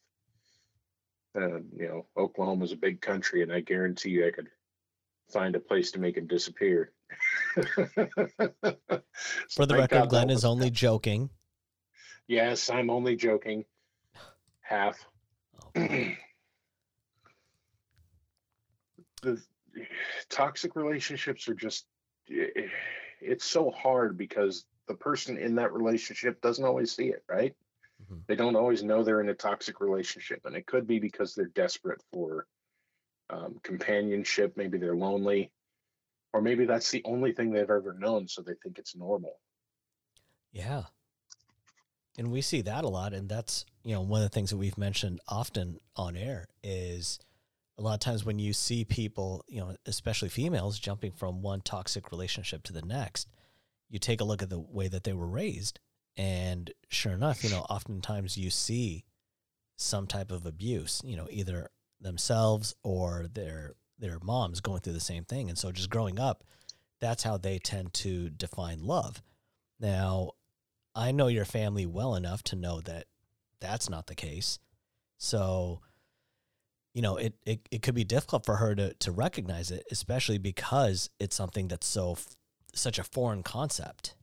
Uh, 1.36 1.58
you 1.76 1.88
know, 1.88 2.06
Oklahoma 2.16 2.64
is 2.64 2.72
a 2.72 2.76
big 2.76 3.00
country, 3.00 3.42
and 3.42 3.52
I 3.52 3.60
guarantee 3.60 4.10
you 4.10 4.26
I 4.26 4.30
could 4.30 4.48
find 5.32 5.56
a 5.56 5.60
place 5.60 5.90
to 5.92 6.00
make 6.00 6.16
him 6.16 6.26
disappear. 6.26 6.92
For 9.50 9.66
the 9.66 9.74
record, 9.74 9.90
God 9.90 10.10
Glenn 10.10 10.30
is 10.30 10.44
only 10.44 10.70
joking. 10.70 11.30
Yes, 12.26 12.70
I'm 12.70 12.90
only 12.90 13.16
joking. 13.16 13.64
Half. 14.60 15.04
Oh, 15.62 15.70
the 19.22 19.42
toxic 20.28 20.76
relationships 20.76 21.48
are 21.48 21.54
just 21.54 21.86
it's 22.26 23.44
so 23.44 23.70
hard 23.70 24.16
because 24.16 24.64
the 24.88 24.94
person 24.94 25.36
in 25.38 25.54
that 25.56 25.72
relationship 25.72 26.40
doesn't 26.40 26.64
always 26.64 26.92
see 26.92 27.08
it, 27.08 27.22
right? 27.28 27.54
Mm-hmm. 28.02 28.20
They 28.26 28.36
don't 28.36 28.56
always 28.56 28.82
know 28.82 29.02
they're 29.02 29.20
in 29.20 29.28
a 29.28 29.34
toxic 29.34 29.80
relationship, 29.80 30.40
and 30.44 30.56
it 30.56 30.66
could 30.66 30.86
be 30.86 30.98
because 30.98 31.34
they're 31.34 31.46
desperate 31.46 32.02
for 32.12 32.46
um, 33.30 33.56
companionship. 33.62 34.56
Maybe 34.56 34.78
they're 34.78 34.96
lonely, 34.96 35.50
or 36.34 36.42
maybe 36.42 36.66
that's 36.66 36.90
the 36.90 37.00
only 37.04 37.32
thing 37.32 37.52
they've 37.52 37.62
ever 37.62 37.94
known, 37.96 38.26
so 38.26 38.42
they 38.42 38.54
think 38.60 38.78
it's 38.78 38.96
normal. 38.96 39.38
Yeah, 40.52 40.82
and 42.18 42.30
we 42.30 42.42
see 42.42 42.60
that 42.62 42.84
a 42.84 42.88
lot, 42.88 43.14
and 43.14 43.28
that's 43.28 43.64
you 43.84 43.94
know 43.94 44.02
one 44.02 44.20
of 44.20 44.28
the 44.28 44.34
things 44.34 44.50
that 44.50 44.56
we've 44.56 44.76
mentioned 44.76 45.20
often 45.28 45.78
on 45.96 46.16
air 46.16 46.48
is 46.62 47.20
a 47.78 47.82
lot 47.82 47.94
of 47.94 48.00
times 48.00 48.24
when 48.24 48.40
you 48.40 48.52
see 48.52 48.84
people, 48.84 49.44
you 49.48 49.60
know, 49.60 49.76
especially 49.86 50.28
females 50.28 50.78
jumping 50.78 51.12
from 51.12 51.40
one 51.40 51.60
toxic 51.60 52.10
relationship 52.10 52.64
to 52.64 52.72
the 52.72 52.82
next, 52.82 53.28
you 53.88 53.98
take 53.98 54.20
a 54.20 54.24
look 54.24 54.42
at 54.42 54.50
the 54.50 54.58
way 54.58 54.88
that 54.88 55.04
they 55.04 55.12
were 55.12 55.26
raised. 55.26 55.78
And 56.16 56.72
sure 56.88 57.12
enough, 57.12 57.42
you 57.42 57.50
know, 57.50 57.66
oftentimes 57.68 58.36
you 58.36 58.50
see 58.50 59.04
some 59.76 60.06
type 60.06 60.30
of 60.30 60.46
abuse, 60.46 61.00
you 61.04 61.16
know, 61.16 61.26
either 61.30 61.70
themselves 62.00 62.74
or 62.84 63.26
their 63.32 63.74
their 63.98 64.18
moms 64.22 64.60
going 64.60 64.80
through 64.80 64.92
the 64.92 65.00
same 65.00 65.24
thing. 65.24 65.48
And 65.48 65.58
so 65.58 65.72
just 65.72 65.90
growing 65.90 66.18
up, 66.18 66.44
that's 67.00 67.22
how 67.22 67.36
they 67.36 67.58
tend 67.58 67.94
to 67.94 68.30
define 68.30 68.84
love. 68.84 69.22
Now, 69.80 70.32
I 70.94 71.12
know 71.12 71.26
your 71.26 71.44
family 71.44 71.86
well 71.86 72.14
enough 72.14 72.42
to 72.44 72.56
know 72.56 72.80
that 72.82 73.06
that's 73.60 73.90
not 73.90 74.06
the 74.06 74.14
case. 74.14 74.58
So, 75.18 75.80
you 76.92 77.02
know, 77.02 77.16
it, 77.16 77.34
it, 77.44 77.60
it 77.70 77.82
could 77.82 77.94
be 77.94 78.04
difficult 78.04 78.46
for 78.46 78.56
her 78.56 78.74
to, 78.74 78.94
to 78.94 79.12
recognize 79.12 79.70
it, 79.70 79.84
especially 79.90 80.38
because 80.38 81.10
it's 81.18 81.36
something 81.36 81.68
that's 81.68 81.86
so 81.86 82.16
such 82.72 82.98
a 82.98 83.04
foreign 83.04 83.42
concept. 83.42 84.14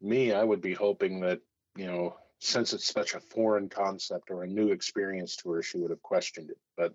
Me, 0.00 0.32
I 0.32 0.44
would 0.44 0.60
be 0.60 0.74
hoping 0.74 1.20
that, 1.20 1.40
you 1.76 1.86
know, 1.86 2.16
since 2.46 2.72
it's 2.72 2.92
such 2.92 3.14
a 3.14 3.20
foreign 3.20 3.68
concept 3.68 4.30
or 4.30 4.44
a 4.44 4.46
new 4.46 4.70
experience 4.70 5.36
to 5.36 5.50
her, 5.50 5.62
she 5.62 5.78
would 5.78 5.90
have 5.90 6.02
questioned 6.02 6.50
it. 6.50 6.58
But 6.76 6.94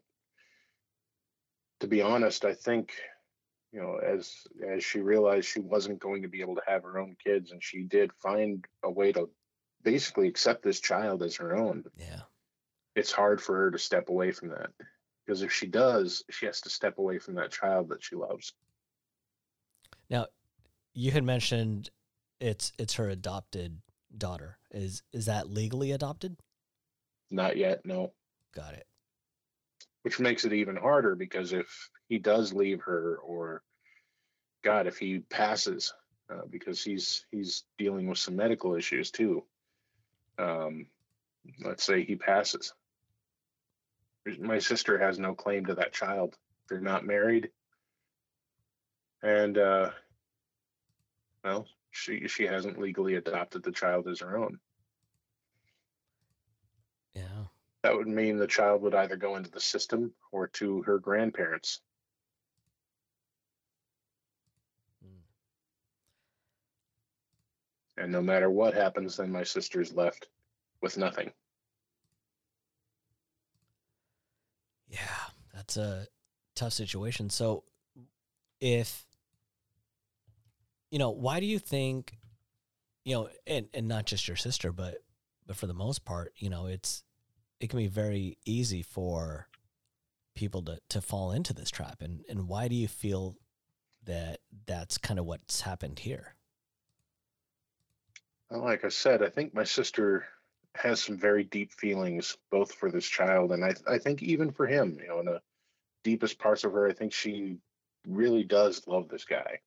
to 1.82 1.88
be 1.88 2.02
honest, 2.02 2.46
I 2.46 2.54
think, 2.54 2.94
you 3.74 3.82
know, 3.82 3.98
as 3.98 4.34
as 4.66 4.84
she 4.84 5.00
realized 5.00 5.48
she 5.48 5.60
wasn't 5.60 6.00
going 6.00 6.22
to 6.22 6.30
be 6.30 6.42
able 6.42 6.56
to 6.56 6.62
have 6.68 6.84
her 6.84 6.98
own 7.00 7.16
kids, 7.22 7.52
and 7.52 7.62
she 7.62 7.84
did 7.84 8.12
find 8.14 8.66
a 8.84 8.90
way 8.90 9.12
to 9.12 9.30
basically 9.84 10.28
accept 10.28 10.64
this 10.64 10.80
child 10.80 11.22
as 11.22 11.36
her 11.36 11.56
own. 11.56 11.84
Yeah. 11.98 12.22
It's 12.96 13.12
hard 13.12 13.42
for 13.42 13.56
her 13.58 13.72
to 13.72 13.80
step 13.80 14.10
away 14.10 14.32
from 14.32 14.50
that 14.50 14.70
because 15.26 15.42
if 15.42 15.52
she 15.52 15.68
does, 15.68 16.24
she 16.30 16.46
has 16.46 16.62
to 16.62 16.70
step 16.70 16.98
away 16.98 17.20
from 17.20 17.36
that 17.36 17.52
child 17.52 17.90
that 17.90 18.04
she 18.04 18.16
loves. 18.16 18.54
Now, 20.10 20.28
you 20.94 21.12
had 21.12 21.24
mentioned 21.24 21.90
it's 22.40 22.72
it's 22.78 22.96
her 22.96 23.10
adopted 23.10 23.82
daughter. 24.18 24.58
Is 24.72 25.04
is 25.14 25.26
that 25.26 25.50
legally 25.50 25.92
adopted? 25.92 26.38
Not 27.30 27.58
yet, 27.58 27.86
no. 27.86 28.14
Got 28.54 28.74
it. 28.74 28.86
Which 30.04 30.20
makes 30.20 30.46
it 30.46 30.54
even 30.54 30.76
harder 30.76 31.16
because 31.16 31.54
if 31.54 31.90
he 32.10 32.18
does 32.18 32.54
leave 32.54 32.82
her 32.82 33.18
or 33.18 33.64
God, 34.64 34.88
if 34.88 34.98
he 34.98 35.20
passes, 35.20 35.94
uh, 36.30 36.46
because 36.50 36.84
he's 36.84 37.26
he's 37.32 37.64
dealing 37.78 38.08
with 38.08 38.18
some 38.18 38.36
medical 38.36 38.76
issues 38.76 39.12
too. 39.12 39.44
Um, 40.38 40.88
let's 41.64 41.84
say 41.84 42.04
he 42.04 42.16
passes, 42.16 42.74
my 44.40 44.60
sister 44.60 45.00
has 45.00 45.20
no 45.20 45.34
claim 45.34 45.66
to 45.66 45.76
that 45.76 45.94
child. 45.94 46.38
They're 46.70 46.80
not 46.80 47.06
married. 47.06 47.50
And 49.24 49.58
uh 49.58 49.92
well, 51.44 51.66
she 51.92 52.28
she 52.28 52.46
hasn't 52.46 52.80
legally 52.80 53.16
adopted 53.16 53.64
the 53.64 53.72
child 53.72 54.08
as 54.08 54.22
her 54.22 54.38
own. 54.38 54.60
Yeah. 57.14 57.46
That 57.84 57.96
would 57.96 58.08
mean 58.08 58.38
the 58.38 58.48
child 58.48 58.82
would 58.82 58.96
either 58.96 59.18
go 59.18 59.36
into 59.36 59.52
the 59.52 59.60
system 59.60 60.14
or 60.32 60.48
to 60.48 60.82
her 60.84 61.00
grandparents. 61.00 61.82
Hmm. 65.04 65.22
And 68.02 68.12
no 68.12 68.22
matter 68.22 68.50
what 68.50 68.74
happens, 68.74 69.18
then 69.18 69.32
my 69.32 69.44
sister's 69.44 69.94
left 69.94 70.28
with 70.82 70.98
nothing. 70.98 71.32
Yeah, 74.88 75.00
that's 75.54 75.78
a 75.78 76.08
tough 76.56 76.74
situation. 76.74 77.30
So, 77.30 77.64
if 78.60 79.06
you 80.92 81.00
know, 81.00 81.10
why 81.10 81.40
do 81.40 81.46
you 81.46 81.58
think, 81.58 82.18
you 83.06 83.16
know, 83.16 83.30
and 83.48 83.68
and 83.74 83.88
not 83.88 84.06
just 84.06 84.28
your 84.28 84.38
sister, 84.38 84.72
but 84.72 84.98
but 85.48 85.56
for 85.56 85.66
the 85.66 85.74
most 85.74 86.06
part, 86.06 86.34
you 86.38 86.50
know, 86.50 86.68
it's 86.68 87.04
it 87.60 87.70
can 87.70 87.80
be 87.80 87.88
very 87.88 88.38
easy 88.46 88.84
for 88.84 89.48
people 90.36 90.62
to 90.64 90.80
to 90.90 91.02
fall 91.02 91.32
into 91.32 91.54
this 91.54 91.72
trap. 91.72 92.02
And 92.02 92.24
and 92.30 92.48
why 92.48 92.68
do 92.68 92.76
you 92.76 92.88
feel 92.88 93.38
that 94.04 94.40
that's 94.68 94.98
kind 94.98 95.20
of 95.20 95.26
what's 95.26 95.62
happened 95.62 96.00
here? 96.00 96.36
like 98.50 98.84
I 98.84 98.90
said, 98.90 99.24
I 99.24 99.30
think 99.30 99.54
my 99.54 99.64
sister 99.64 100.26
has 100.76 101.02
some 101.02 101.18
very 101.18 101.46
deep 101.46 101.72
feelings 101.72 102.38
both 102.50 102.74
for 102.74 102.92
this 102.92 103.08
child 103.08 103.54
and 103.54 103.64
I 103.64 103.74
I 103.88 103.98
think 103.98 104.22
even 104.22 104.52
for 104.52 104.68
him, 104.68 104.98
you 105.02 105.08
know, 105.08 105.20
in 105.20 105.26
the 105.26 105.42
deepest 106.04 106.38
parts 106.38 106.66
of 106.66 106.74
her, 106.74 106.86
I 106.88 106.94
think 106.94 107.14
she 107.14 107.60
really 108.06 108.44
does 108.44 108.86
love 108.88 109.08
this 109.08 109.24
guy. 109.24 109.60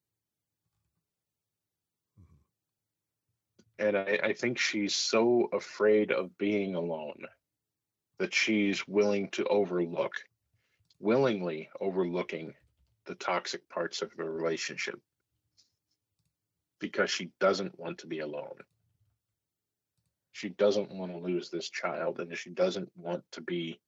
And 3.79 3.97
I, 3.97 4.19
I 4.23 4.33
think 4.35 4.59
she's 4.59 4.95
so 4.95 5.49
afraid 5.53 6.13
of 6.13 6.37
being 6.39 6.75
alone 6.75 7.25
that 8.19 8.35
she's 8.35 8.87
willing 8.87 9.29
to 9.31 9.45
overlook, 9.47 10.13
willingly 11.01 11.69
overlooking 11.81 12.55
the 13.07 13.17
toxic 13.17 13.69
parts 13.69 14.03
of 14.03 14.11
the 14.17 14.25
relationship 14.25 15.01
because 16.79 17.11
she 17.11 17.31
doesn't 17.41 17.79
want 17.79 17.99
to 17.99 18.07
be 18.07 18.21
alone. 18.21 18.59
She 20.33 20.49
doesn't 20.49 20.91
want 20.91 21.13
to 21.13 21.19
lose 21.19 21.51
this 21.51 21.71
child 21.71 22.21
and 22.21 22.37
she 22.37 22.51
doesn't 22.51 22.91
want 22.97 23.25
to 23.33 23.41
be 23.41 23.81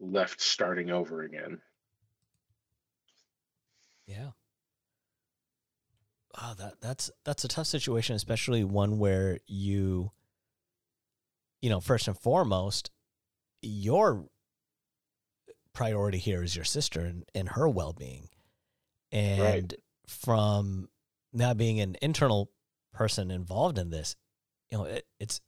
left 0.00 0.40
starting 0.40 0.90
over 0.90 1.22
again. 1.22 1.60
Yeah. 4.06 4.30
Oh, 6.40 6.54
that 6.58 6.80
that's 6.80 7.10
that's 7.24 7.44
a 7.44 7.48
tough 7.48 7.66
situation, 7.66 8.14
especially 8.14 8.64
one 8.64 8.98
where 8.98 9.38
you 9.46 10.12
you 11.60 11.70
know, 11.70 11.80
first 11.80 12.06
and 12.08 12.18
foremost, 12.18 12.90
your 13.62 14.26
priority 15.72 16.18
here 16.18 16.42
is 16.42 16.54
your 16.54 16.64
sister 16.64 17.00
and, 17.00 17.24
and 17.34 17.50
her 17.50 17.68
well 17.68 17.92
being. 17.92 18.28
And 19.10 19.40
right. 19.40 19.74
from 20.06 20.88
now 21.32 21.54
being 21.54 21.80
an 21.80 21.96
internal 22.02 22.50
person 22.92 23.30
involved 23.30 23.78
in 23.78 23.90
this, 23.90 24.16
you 24.70 24.78
know, 24.78 24.84
it, 24.84 25.06
it's 25.18 25.40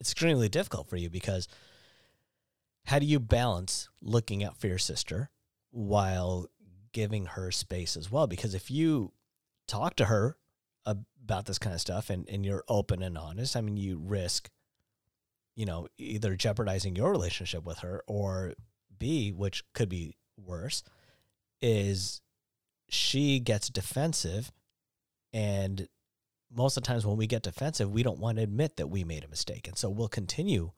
it's 0.00 0.12
extremely 0.12 0.48
difficult 0.48 0.88
for 0.88 0.96
you 0.96 1.10
because 1.10 1.48
how 2.84 2.98
do 2.98 3.06
you 3.06 3.18
balance 3.18 3.88
looking 4.00 4.44
out 4.44 4.56
for 4.56 4.68
your 4.68 4.78
sister 4.78 5.30
while 5.70 6.46
giving 6.92 7.26
her 7.26 7.50
space 7.50 7.96
as 7.96 8.10
well? 8.10 8.26
Because 8.26 8.54
if 8.54 8.70
you 8.70 9.12
talk 9.66 9.96
to 9.96 10.06
her 10.06 10.36
about 10.84 11.46
this 11.46 11.58
kind 11.58 11.74
of 11.74 11.80
stuff 11.80 12.08
and, 12.08 12.28
and 12.28 12.46
you're 12.46 12.62
open 12.68 13.02
and 13.02 13.18
honest, 13.18 13.56
I 13.56 13.60
mean, 13.60 13.76
you 13.76 14.00
risk, 14.00 14.48
you 15.56 15.66
know, 15.66 15.88
either 15.98 16.36
jeopardizing 16.36 16.94
your 16.94 17.10
relationship 17.10 17.64
with 17.64 17.78
her 17.78 18.02
or 18.06 18.54
B, 18.96 19.32
which 19.32 19.64
could 19.74 19.88
be 19.88 20.16
worse, 20.36 20.84
is 21.60 22.20
she 22.88 23.40
gets 23.40 23.68
defensive 23.68 24.52
and 25.32 25.88
most 26.54 26.76
of 26.76 26.82
the 26.84 26.86
times 26.86 27.04
when 27.04 27.16
we 27.16 27.26
get 27.26 27.42
defensive, 27.42 27.90
we 27.90 28.02
don't 28.02 28.20
want 28.20 28.38
to 28.38 28.44
admit 28.44 28.76
that 28.76 28.86
we 28.86 29.04
made 29.04 29.24
a 29.24 29.28
mistake. 29.28 29.66
And 29.66 29.76
so 29.76 29.90
we'll 29.90 30.08
continue 30.08 30.70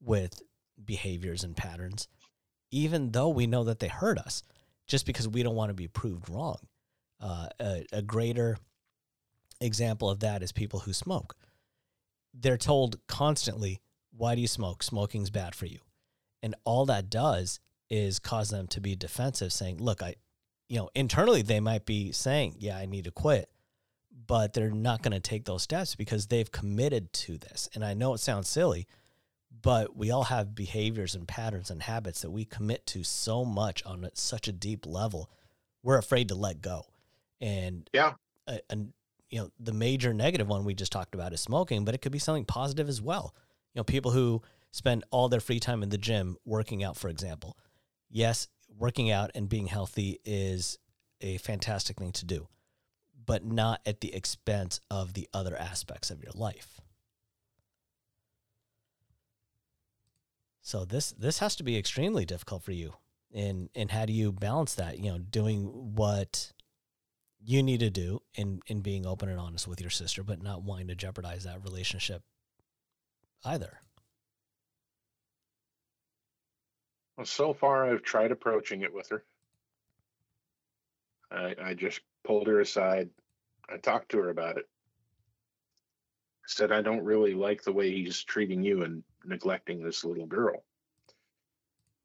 with 0.00 0.42
behaviors 0.84 1.42
and 1.42 1.56
patterns, 1.56 2.08
even 2.70 3.12
though 3.12 3.30
we 3.30 3.46
know 3.46 3.64
that 3.64 3.80
they 3.80 3.88
hurt 3.88 4.18
us, 4.18 4.42
just 4.86 5.06
because 5.06 5.26
we 5.26 5.42
don't 5.42 5.54
want 5.54 5.70
to 5.70 5.74
be 5.74 5.88
proved 5.88 6.28
wrong. 6.28 6.58
Uh, 7.24 7.46
a, 7.58 7.86
a 7.90 8.02
greater 8.02 8.58
example 9.58 10.10
of 10.10 10.20
that 10.20 10.42
is 10.42 10.52
people 10.52 10.80
who 10.80 10.92
smoke. 10.92 11.34
They're 12.34 12.58
told 12.58 12.98
constantly, 13.06 13.80
why 14.14 14.34
do 14.34 14.42
you 14.42 14.46
smoke? 14.46 14.82
Smoking's 14.82 15.30
bad 15.30 15.54
for 15.54 15.64
you. 15.64 15.78
And 16.42 16.54
all 16.64 16.84
that 16.86 17.08
does 17.08 17.60
is 17.88 18.18
cause 18.18 18.50
them 18.50 18.66
to 18.68 18.80
be 18.80 18.94
defensive, 18.94 19.54
saying, 19.54 19.78
look, 19.78 20.02
I, 20.02 20.16
you 20.68 20.76
know, 20.76 20.90
internally 20.94 21.40
they 21.40 21.60
might 21.60 21.86
be 21.86 22.12
saying, 22.12 22.56
yeah, 22.58 22.76
I 22.76 22.84
need 22.84 23.04
to 23.04 23.10
quit, 23.10 23.48
but 24.26 24.52
they're 24.52 24.70
not 24.70 25.00
going 25.02 25.12
to 25.12 25.20
take 25.20 25.46
those 25.46 25.62
steps 25.62 25.94
because 25.94 26.26
they've 26.26 26.52
committed 26.52 27.10
to 27.14 27.38
this. 27.38 27.70
And 27.74 27.82
I 27.82 27.94
know 27.94 28.12
it 28.12 28.18
sounds 28.18 28.50
silly, 28.50 28.86
but 29.62 29.96
we 29.96 30.10
all 30.10 30.24
have 30.24 30.54
behaviors 30.54 31.14
and 31.14 31.26
patterns 31.26 31.70
and 31.70 31.84
habits 31.84 32.20
that 32.20 32.30
we 32.30 32.44
commit 32.44 32.84
to 32.88 33.02
so 33.02 33.46
much 33.46 33.82
on 33.84 34.06
such 34.12 34.46
a 34.46 34.52
deep 34.52 34.84
level 34.84 35.30
we're 35.82 35.98
afraid 35.98 36.28
to 36.28 36.34
let 36.34 36.62
go 36.62 36.86
and 37.44 37.90
yeah 37.92 38.12
and 38.70 38.92
you 39.30 39.38
know 39.38 39.50
the 39.60 39.72
major 39.72 40.12
negative 40.14 40.48
one 40.48 40.64
we 40.64 40.74
just 40.74 40.92
talked 40.92 41.14
about 41.14 41.32
is 41.32 41.40
smoking 41.40 41.84
but 41.84 41.94
it 41.94 41.98
could 41.98 42.12
be 42.12 42.18
something 42.18 42.44
positive 42.44 42.88
as 42.88 43.00
well 43.00 43.34
you 43.74 43.78
know 43.78 43.84
people 43.84 44.10
who 44.10 44.42
spend 44.70 45.04
all 45.10 45.28
their 45.28 45.40
free 45.40 45.60
time 45.60 45.82
in 45.82 45.88
the 45.90 45.98
gym 45.98 46.36
working 46.44 46.82
out 46.82 46.96
for 46.96 47.08
example 47.08 47.56
yes 48.10 48.48
working 48.76 49.10
out 49.10 49.30
and 49.34 49.48
being 49.48 49.66
healthy 49.66 50.18
is 50.24 50.78
a 51.20 51.36
fantastic 51.38 51.98
thing 51.98 52.12
to 52.12 52.24
do 52.24 52.48
but 53.26 53.44
not 53.44 53.80
at 53.86 54.00
the 54.00 54.14
expense 54.14 54.80
of 54.90 55.14
the 55.14 55.28
other 55.32 55.56
aspects 55.56 56.10
of 56.10 56.22
your 56.22 56.32
life 56.34 56.80
So 60.66 60.86
this 60.86 61.12
this 61.12 61.40
has 61.40 61.54
to 61.56 61.62
be 61.62 61.76
extremely 61.76 62.24
difficult 62.24 62.62
for 62.62 62.72
you. 62.72 62.94
And 63.34 63.68
and 63.74 63.90
how 63.90 64.06
do 64.06 64.14
you 64.14 64.32
balance 64.32 64.74
that? 64.76 64.98
You 64.98 65.12
know, 65.12 65.18
doing 65.18 65.66
what 65.94 66.53
you 67.44 67.62
need 67.62 67.80
to 67.80 67.90
do 67.90 68.22
in 68.34 68.60
in 68.66 68.80
being 68.80 69.06
open 69.06 69.28
and 69.28 69.38
honest 69.38 69.68
with 69.68 69.80
your 69.80 69.90
sister, 69.90 70.22
but 70.22 70.42
not 70.42 70.62
wanting 70.62 70.88
to 70.88 70.94
jeopardize 70.94 71.44
that 71.44 71.62
relationship 71.62 72.22
either. 73.44 73.80
Well, 77.16 77.26
so 77.26 77.52
far 77.52 77.90
I've 77.90 78.02
tried 78.02 78.32
approaching 78.32 78.82
it 78.82 78.92
with 78.92 79.08
her. 79.10 79.24
I, 81.30 81.54
I 81.62 81.74
just 81.74 82.00
pulled 82.24 82.46
her 82.46 82.60
aside. 82.60 83.10
I 83.68 83.76
talked 83.76 84.10
to 84.10 84.18
her 84.18 84.30
about 84.30 84.58
it. 84.58 84.68
Said 86.46 86.72
I 86.72 86.82
don't 86.82 87.04
really 87.04 87.34
like 87.34 87.62
the 87.62 87.72
way 87.72 87.90
he's 87.90 88.22
treating 88.22 88.62
you 88.62 88.82
and 88.82 89.02
neglecting 89.24 89.82
this 89.82 90.04
little 90.04 90.26
girl. 90.26 90.64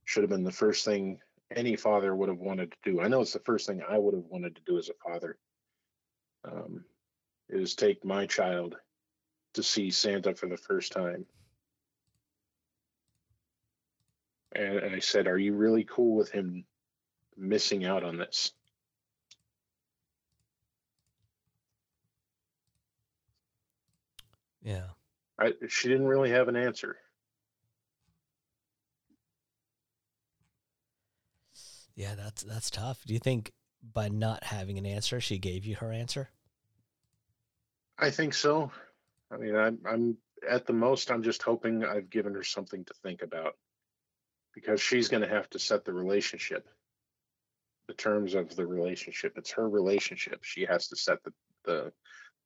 Should 0.05 0.23
have 0.23 0.29
been 0.29 0.43
the 0.43 0.51
first 0.51 0.85
thing 0.85 1.19
any 1.55 1.75
father 1.75 2.15
would 2.15 2.29
have 2.29 2.39
wanted 2.39 2.71
to 2.71 2.77
do. 2.83 3.01
I 3.01 3.07
know 3.07 3.21
it's 3.21 3.33
the 3.33 3.39
first 3.39 3.67
thing 3.67 3.81
I 3.87 3.97
would 3.97 4.13
have 4.13 4.25
wanted 4.25 4.55
to 4.55 4.61
do 4.65 4.77
as 4.77 4.89
a 4.89 5.09
father. 5.09 5.37
Um, 6.45 6.85
is 7.49 7.75
take 7.75 8.05
my 8.05 8.27
child 8.27 8.75
to 9.55 9.63
see 9.63 9.89
Santa 9.89 10.35
for 10.35 10.47
the 10.47 10.57
first 10.57 10.91
time. 10.91 11.25
And, 14.53 14.77
and 14.77 14.95
I 14.95 14.99
said, 14.99 15.27
Are 15.27 15.37
you 15.37 15.53
really 15.53 15.83
cool 15.83 16.15
with 16.15 16.31
him 16.31 16.65
missing 17.35 17.85
out 17.85 18.03
on 18.03 18.17
this? 18.17 18.51
Yeah. 24.61 24.87
I, 25.39 25.53
she 25.67 25.87
didn't 25.87 26.07
really 26.07 26.31
have 26.31 26.47
an 26.47 26.55
answer. 26.55 26.97
Yeah, 31.99 32.15
that's 32.15 32.43
that's 32.43 32.69
tough. 32.69 33.03
Do 33.05 33.13
you 33.13 33.19
think 33.19 33.51
by 33.83 34.07
not 34.07 34.45
having 34.45 34.77
an 34.77 34.85
answer, 34.85 35.19
she 35.19 35.37
gave 35.37 35.65
you 35.65 35.75
her 35.75 35.91
answer? 35.91 36.29
I 37.97 38.09
think 38.09 38.33
so. 38.33 38.71
I 39.29 39.35
mean, 39.35 39.53
I'm, 39.53 39.79
I'm 39.85 40.17
at 40.49 40.65
the 40.65 40.71
most, 40.71 41.11
I'm 41.11 41.23
just 41.23 41.43
hoping 41.43 41.83
I've 41.83 42.09
given 42.09 42.33
her 42.35 42.43
something 42.43 42.85
to 42.85 42.93
think 43.03 43.21
about 43.21 43.57
because 44.55 44.81
she's 44.81 45.09
going 45.09 45.23
to 45.23 45.29
have 45.29 45.49
to 45.49 45.59
set 45.59 45.83
the 45.83 45.91
relationship, 45.91 46.69
the 47.89 47.93
terms 47.93 48.33
of 48.33 48.55
the 48.55 48.65
relationship. 48.65 49.33
It's 49.35 49.51
her 49.51 49.67
relationship. 49.67 50.39
She 50.41 50.63
has 50.63 50.87
to 50.87 50.95
set 50.95 51.21
the 51.25 51.33
the 51.65 51.91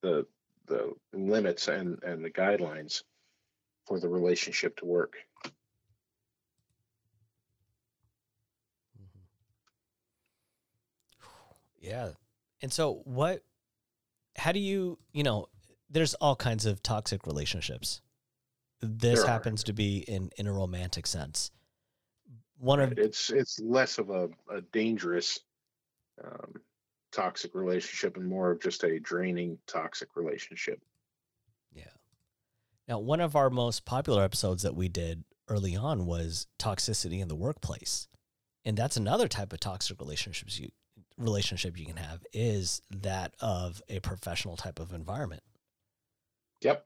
the 0.01 0.25
the 0.65 0.93
limits 1.13 1.67
and 1.67 2.01
and 2.01 2.25
the 2.25 2.31
guidelines 2.31 3.03
for 3.85 3.99
the 3.99 4.09
relationship 4.09 4.77
to 4.77 4.85
work. 4.85 5.13
Yeah. 11.83 12.11
And 12.61 12.71
so 12.71 13.01
what 13.03 13.43
how 14.35 14.51
do 14.51 14.59
you, 14.59 14.97
you 15.11 15.21
know, 15.21 15.47
there's 15.89 16.15
all 16.15 16.35
kinds 16.35 16.65
of 16.65 16.81
toxic 16.81 17.27
relationships. 17.27 18.01
This 18.81 19.19
there 19.19 19.27
happens 19.27 19.61
are. 19.63 19.65
to 19.67 19.73
be 19.73 19.97
in 19.99 20.31
in 20.37 20.47
a 20.47 20.53
romantic 20.53 21.05
sense. 21.05 21.51
One 22.57 22.79
of 22.79 22.97
it's 22.97 23.29
it's 23.29 23.59
less 23.59 23.97
of 23.97 24.09
a, 24.09 24.29
a 24.49 24.61
dangerous 24.71 25.39
um, 26.23 26.55
toxic 27.11 27.53
relationship 27.53 28.17
and 28.17 28.27
more 28.27 28.51
of 28.51 28.61
just 28.61 28.83
a 28.83 28.99
draining 28.99 29.57
toxic 29.67 30.15
relationship. 30.15 30.81
Yeah. 31.73 31.83
Now, 32.87 32.99
one 32.99 33.19
of 33.19 33.35
our 33.35 33.49
most 33.49 33.85
popular 33.85 34.23
episodes 34.23 34.63
that 34.63 34.75
we 34.75 34.89
did 34.89 35.23
early 35.47 35.75
on 35.75 36.05
was 36.05 36.47
toxicity 36.57 37.19
in 37.21 37.27
the 37.27 37.35
workplace. 37.35 38.07
And 38.65 38.77
that's 38.77 38.95
another 38.95 39.27
type 39.27 39.51
of 39.51 39.59
toxic 39.59 39.99
relationships 39.99 40.57
you 40.57 40.69
relationship 41.17 41.77
you 41.77 41.85
can 41.85 41.97
have 41.97 42.25
is 42.33 42.81
that 42.91 43.33
of 43.39 43.81
a 43.89 43.99
professional 43.99 44.57
type 44.57 44.79
of 44.79 44.93
environment. 44.93 45.43
Yep. 46.61 46.85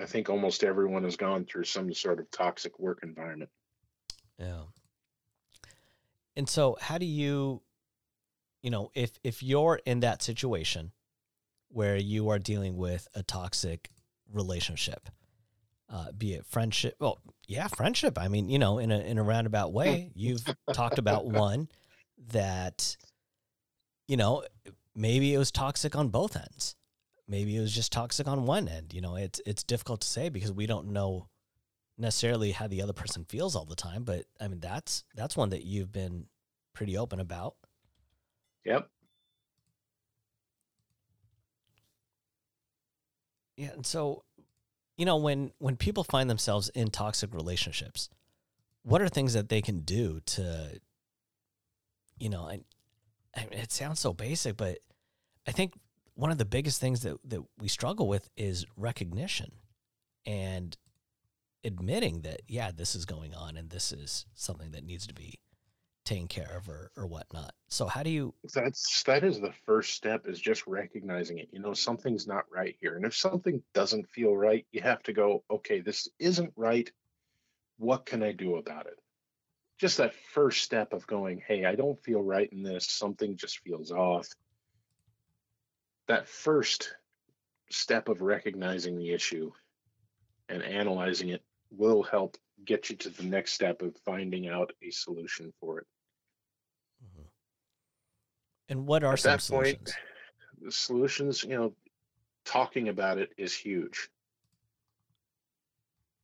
I 0.00 0.06
think 0.06 0.30
almost 0.30 0.64
everyone 0.64 1.04
has 1.04 1.16
gone 1.16 1.44
through 1.44 1.64
some 1.64 1.92
sort 1.92 2.20
of 2.20 2.30
toxic 2.30 2.78
work 2.78 3.00
environment. 3.02 3.50
Yeah. 4.38 4.62
And 6.36 6.48
so 6.48 6.78
how 6.80 6.96
do 6.98 7.06
you 7.06 7.62
you 8.62 8.70
know, 8.70 8.90
if 8.94 9.12
if 9.24 9.42
you're 9.42 9.80
in 9.86 10.00
that 10.00 10.22
situation 10.22 10.92
where 11.68 11.96
you 11.96 12.28
are 12.28 12.38
dealing 12.38 12.76
with 12.76 13.08
a 13.14 13.22
toxic 13.22 13.90
relationship, 14.32 15.08
uh, 15.88 16.12
be 16.12 16.34
it 16.34 16.44
friendship. 16.46 16.96
Well, 16.98 17.18
yeah, 17.46 17.68
friendship. 17.68 18.18
I 18.18 18.28
mean, 18.28 18.48
you 18.48 18.58
know, 18.58 18.78
in 18.78 18.90
a 18.90 18.98
in 18.98 19.18
a 19.18 19.22
roundabout 19.22 19.72
way, 19.72 20.10
you've 20.14 20.44
talked 20.72 20.98
about 20.98 21.26
one 21.26 21.68
that, 22.28 22.96
you 24.08 24.16
know, 24.16 24.44
maybe 24.94 25.34
it 25.34 25.38
was 25.38 25.50
toxic 25.50 25.96
on 25.96 26.08
both 26.08 26.36
ends. 26.36 26.76
Maybe 27.26 27.56
it 27.56 27.60
was 27.60 27.74
just 27.74 27.92
toxic 27.92 28.26
on 28.26 28.44
one 28.44 28.68
end. 28.68 28.92
You 28.92 29.00
know, 29.00 29.16
it's 29.16 29.40
it's 29.46 29.62
difficult 29.62 30.00
to 30.00 30.08
say 30.08 30.28
because 30.28 30.52
we 30.52 30.66
don't 30.66 30.88
know 30.92 31.28
necessarily 31.96 32.52
how 32.52 32.66
the 32.66 32.82
other 32.82 32.92
person 32.92 33.24
feels 33.24 33.54
all 33.54 33.64
the 33.64 33.76
time. 33.76 34.04
But 34.04 34.24
I 34.40 34.48
mean, 34.48 34.60
that's 34.60 35.04
that's 35.14 35.36
one 35.36 35.50
that 35.50 35.64
you've 35.64 35.92
been 35.92 36.26
pretty 36.74 36.96
open 36.96 37.20
about. 37.20 37.54
Yep. 38.64 38.88
Yeah, 43.56 43.72
and 43.74 43.84
so, 43.84 44.24
you 44.96 45.04
know, 45.04 45.16
when 45.16 45.52
when 45.58 45.76
people 45.76 46.02
find 46.02 46.30
themselves 46.30 46.70
in 46.70 46.90
toxic 46.90 47.34
relationships, 47.34 48.08
what 48.82 49.02
are 49.02 49.08
things 49.08 49.34
that 49.34 49.50
they 49.50 49.60
can 49.60 49.80
do 49.80 50.20
to, 50.26 50.80
you 52.20 52.28
know, 52.28 52.42
I, 52.42 52.60
I 53.36 53.48
it 53.50 53.72
sounds 53.72 53.98
so 53.98 54.12
basic, 54.12 54.56
but 54.56 54.78
I 55.46 55.52
think 55.52 55.74
one 56.14 56.30
of 56.30 56.38
the 56.38 56.44
biggest 56.44 56.80
things 56.80 57.00
that 57.00 57.18
that 57.24 57.42
we 57.58 57.68
struggle 57.68 58.06
with 58.06 58.28
is 58.36 58.66
recognition, 58.76 59.52
and 60.26 60.76
admitting 61.64 62.20
that 62.22 62.42
yeah, 62.46 62.70
this 62.70 62.94
is 62.94 63.04
going 63.04 63.34
on 63.34 63.56
and 63.56 63.70
this 63.70 63.90
is 63.90 64.26
something 64.34 64.70
that 64.72 64.84
needs 64.84 65.06
to 65.06 65.14
be 65.14 65.40
taken 66.04 66.28
care 66.28 66.56
of 66.56 66.68
or 66.68 66.90
or 66.96 67.06
whatnot. 67.06 67.54
So 67.68 67.86
how 67.86 68.02
do 68.02 68.10
you? 68.10 68.34
That's 68.52 69.02
that 69.04 69.24
is 69.24 69.40
the 69.40 69.52
first 69.64 69.94
step 69.94 70.26
is 70.26 70.40
just 70.40 70.66
recognizing 70.66 71.38
it. 71.38 71.48
You 71.52 71.60
know, 71.60 71.72
something's 71.72 72.26
not 72.26 72.44
right 72.52 72.76
here. 72.80 72.96
And 72.96 73.04
if 73.04 73.16
something 73.16 73.62
doesn't 73.74 74.10
feel 74.10 74.36
right, 74.36 74.66
you 74.72 74.82
have 74.82 75.02
to 75.04 75.12
go, 75.12 75.44
okay, 75.50 75.80
this 75.80 76.08
isn't 76.18 76.52
right. 76.56 76.90
What 77.78 78.04
can 78.04 78.22
I 78.22 78.32
do 78.32 78.56
about 78.56 78.86
it? 78.86 78.98
Just 79.80 79.96
that 79.96 80.14
first 80.14 80.62
step 80.62 80.92
of 80.92 81.06
going, 81.06 81.42
hey, 81.48 81.64
I 81.64 81.74
don't 81.74 81.98
feel 82.04 82.22
right 82.22 82.52
in 82.52 82.62
this. 82.62 82.84
Something 82.84 83.34
just 83.34 83.60
feels 83.60 83.90
off. 83.90 84.28
That 86.06 86.28
first 86.28 86.94
step 87.70 88.10
of 88.10 88.20
recognizing 88.20 88.98
the 88.98 89.10
issue 89.10 89.50
and 90.50 90.62
analyzing 90.62 91.30
it 91.30 91.42
will 91.70 92.02
help 92.02 92.36
get 92.62 92.90
you 92.90 92.96
to 92.96 93.08
the 93.08 93.22
next 93.22 93.52
step 93.52 93.80
of 93.80 93.96
finding 94.04 94.48
out 94.48 94.70
a 94.86 94.90
solution 94.90 95.50
for 95.60 95.78
it. 95.78 95.86
And 98.68 98.86
what 98.86 99.02
are 99.02 99.14
At 99.14 99.20
some 99.20 99.32
that 99.32 99.40
solutions? 99.40 99.76
point, 99.78 99.94
the 100.62 100.72
solutions, 100.72 101.42
you 101.42 101.56
know, 101.56 101.72
talking 102.44 102.90
about 102.90 103.16
it 103.16 103.30
is 103.38 103.54
huge. 103.54 104.10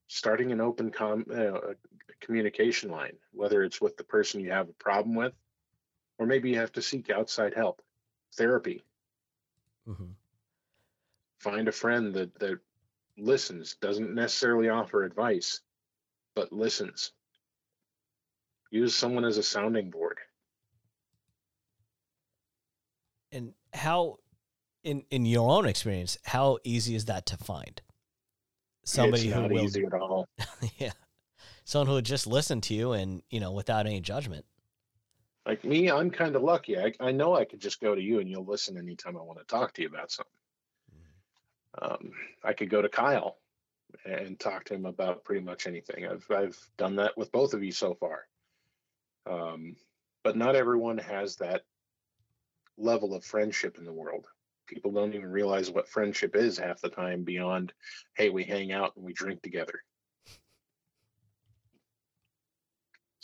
Starting 0.08 0.52
an 0.52 0.60
open 0.60 0.90
com, 0.90 1.24
uh, 1.34 1.72
communication 2.20 2.90
line, 2.90 3.16
whether 3.32 3.62
it's 3.62 3.80
with 3.80 3.96
the 3.96 4.04
person 4.04 4.40
you 4.40 4.50
have 4.50 4.68
a 4.68 4.74
problem 4.74 5.14
with, 5.14 5.34
or 6.18 6.26
maybe 6.26 6.50
you 6.50 6.58
have 6.58 6.72
to 6.72 6.82
seek 6.82 7.10
outside 7.10 7.54
help, 7.54 7.82
therapy. 8.34 8.82
Mhm. 9.86 10.14
Find 11.38 11.68
a 11.68 11.72
friend 11.72 12.14
that 12.14 12.34
that 12.38 12.60
listens, 13.16 13.76
doesn't 13.76 14.14
necessarily 14.14 14.68
offer 14.68 15.04
advice, 15.04 15.60
but 16.34 16.52
listens. 16.52 17.12
Use 18.70 18.94
someone 18.94 19.24
as 19.24 19.38
a 19.38 19.42
sounding 19.42 19.90
board. 19.90 20.18
And 23.32 23.54
how, 23.72 24.18
in 24.82 25.04
in 25.10 25.26
your 25.26 25.50
own 25.50 25.66
experience, 25.66 26.18
how 26.24 26.58
easy 26.64 26.94
is 26.94 27.06
that 27.06 27.26
to 27.26 27.36
find? 27.36 27.80
Somebody 28.84 29.26
it's 29.26 29.34
who 29.34 29.42
not 29.42 29.50
will, 29.50 29.64
easy 29.64 29.84
at 29.84 29.94
all. 29.94 30.28
yeah, 30.78 30.92
someone 31.66 31.88
who 31.88 31.94
would 31.94 32.06
just 32.06 32.28
listen 32.28 32.60
to 32.62 32.74
you 32.74 32.92
and 32.92 33.22
you 33.28 33.40
know 33.40 33.52
without 33.52 33.86
any 33.86 34.00
judgment. 34.00 34.46
Like 35.44 35.64
me, 35.64 35.90
I'm 35.90 36.10
kind 36.10 36.34
of 36.34 36.42
lucky. 36.42 36.78
I, 36.78 36.92
I 36.98 37.12
know 37.12 37.36
I 37.36 37.44
could 37.44 37.60
just 37.60 37.80
go 37.80 37.94
to 37.94 38.00
you 38.00 38.18
and 38.20 38.28
you'll 38.28 38.44
listen 38.44 38.78
anytime 38.78 39.16
I 39.16 39.22
want 39.22 39.38
to 39.38 39.44
talk 39.44 39.74
to 39.74 39.82
you 39.82 39.88
about 39.88 40.10
something. 40.10 40.32
Um, 41.80 42.12
I 42.42 42.52
could 42.52 42.70
go 42.70 42.82
to 42.82 42.88
Kyle 42.88 43.36
and 44.04 44.40
talk 44.40 44.64
to 44.64 44.74
him 44.74 44.86
about 44.86 45.24
pretty 45.24 45.44
much 45.44 45.66
anything. 45.66 46.06
I've 46.06 46.26
I've 46.30 46.58
done 46.78 46.96
that 46.96 47.18
with 47.18 47.30
both 47.32 47.52
of 47.52 47.62
you 47.62 47.72
so 47.72 47.94
far. 47.94 48.26
Um, 49.26 49.76
but 50.22 50.36
not 50.36 50.56
everyone 50.56 50.98
has 50.98 51.36
that 51.36 51.62
level 52.78 53.14
of 53.14 53.24
friendship 53.24 53.78
in 53.78 53.84
the 53.84 53.92
world. 53.92 54.26
People 54.66 54.92
don't 54.92 55.14
even 55.14 55.30
realize 55.30 55.70
what 55.70 55.88
friendship 55.88 56.36
is 56.36 56.58
half 56.58 56.80
the 56.80 56.88
time 56.88 57.22
beyond, 57.22 57.72
hey, 58.14 58.30
we 58.30 58.44
hang 58.44 58.72
out 58.72 58.92
and 58.96 59.04
we 59.04 59.12
drink 59.12 59.42
together. 59.42 59.82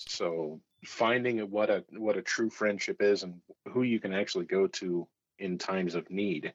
So 0.08 0.60
finding 0.84 1.38
what 1.50 1.70
a 1.70 1.84
what 1.90 2.16
a 2.16 2.22
true 2.22 2.50
friendship 2.50 3.00
is 3.00 3.22
and 3.22 3.40
who 3.72 3.82
you 3.82 4.00
can 4.00 4.12
actually 4.12 4.46
go 4.46 4.66
to 4.66 5.06
in 5.38 5.58
times 5.58 5.94
of 5.94 6.10
need 6.10 6.52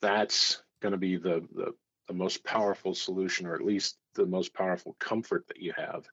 that's 0.00 0.62
going 0.82 0.92
to 0.92 0.98
be 0.98 1.16
the, 1.16 1.46
the 1.54 1.72
the 2.08 2.14
most 2.14 2.44
powerful 2.44 2.94
solution 2.94 3.46
or 3.46 3.54
at 3.54 3.64
least 3.64 3.96
the 4.14 4.26
most 4.26 4.52
powerful 4.52 4.94
comfort 4.98 5.46
that 5.48 5.60
you 5.60 5.72
have 5.76 6.04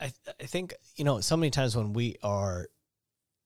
I 0.00 0.12
I 0.40 0.46
think 0.46 0.74
you 0.96 1.04
know 1.04 1.20
so 1.20 1.36
many 1.36 1.50
times 1.50 1.76
when 1.76 1.92
we 1.92 2.16
are 2.22 2.68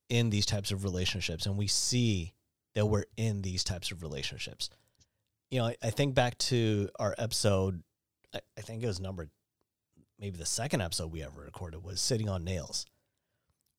in 0.09 0.29
these 0.29 0.45
types 0.45 0.71
of 0.71 0.83
relationships 0.83 1.45
and 1.45 1.57
we 1.57 1.67
see 1.67 2.33
that 2.73 2.85
we're 2.85 3.05
in 3.17 3.41
these 3.41 3.63
types 3.63 3.91
of 3.91 4.01
relationships. 4.01 4.69
You 5.55 5.61
know, 5.61 5.67
I, 5.67 5.75
I 5.81 5.89
think 5.89 6.15
back 6.15 6.37
to 6.39 6.89
our 6.99 7.15
episode. 7.17 7.81
I, 8.33 8.41
I 8.57 8.61
think 8.61 8.83
it 8.83 8.87
was 8.87 8.99
number 8.99 9.29
maybe 10.19 10.37
the 10.37 10.45
second 10.45 10.81
episode 10.81 11.13
we 11.13 11.23
ever 11.23 11.43
recorded 11.43 11.81
was 11.81 12.01
sitting 12.01 12.27
on 12.27 12.43
nails, 12.43 12.85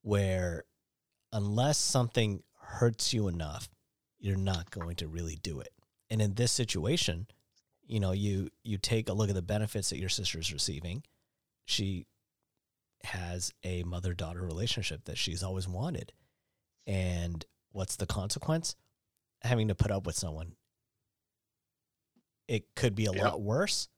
where 0.01 0.65
unless 1.35 1.77
something 1.77 2.43
hurts 2.59 3.13
you 3.13 3.29
enough, 3.29 3.69
you're 4.19 4.39
not 4.39 4.71
going 4.71 4.97
to 4.97 5.07
really 5.07 5.37
do 5.43 5.61
it. 5.61 5.69
And 6.09 6.23
in 6.23 6.33
this 6.33 6.51
situation, 6.51 7.27
you 7.87 8.01
know, 8.01 8.13
you 8.13 8.49
you 8.63 8.79
take 8.79 9.11
a 9.11 9.13
look 9.13 9.29
at 9.29 9.35
the 9.35 9.43
benefits 9.43 9.91
that 9.91 9.99
your 9.99 10.09
sister's 10.09 10.55
receiving. 10.55 11.03
She 11.67 12.07
has 13.05 13.53
a 13.65 13.83
mother 13.83 14.15
daughter 14.15 14.41
relationship 14.41 15.05
that 15.05 15.19
she's 15.19 15.43
always 15.43 15.69
wanted. 15.69 16.15
And 16.87 17.45
what's 17.73 17.97
the 17.97 18.07
consequence? 18.07 18.77
Having 19.43 19.69
to 19.69 19.75
put 19.75 19.91
up 19.91 20.07
with 20.07 20.17
someone. 20.17 20.53
It 22.49 22.75
could 22.75 22.95
be 22.95 23.07
a 23.07 23.13
Yeah. 23.13 23.25
lot 23.25 23.41
worse, 23.41 23.89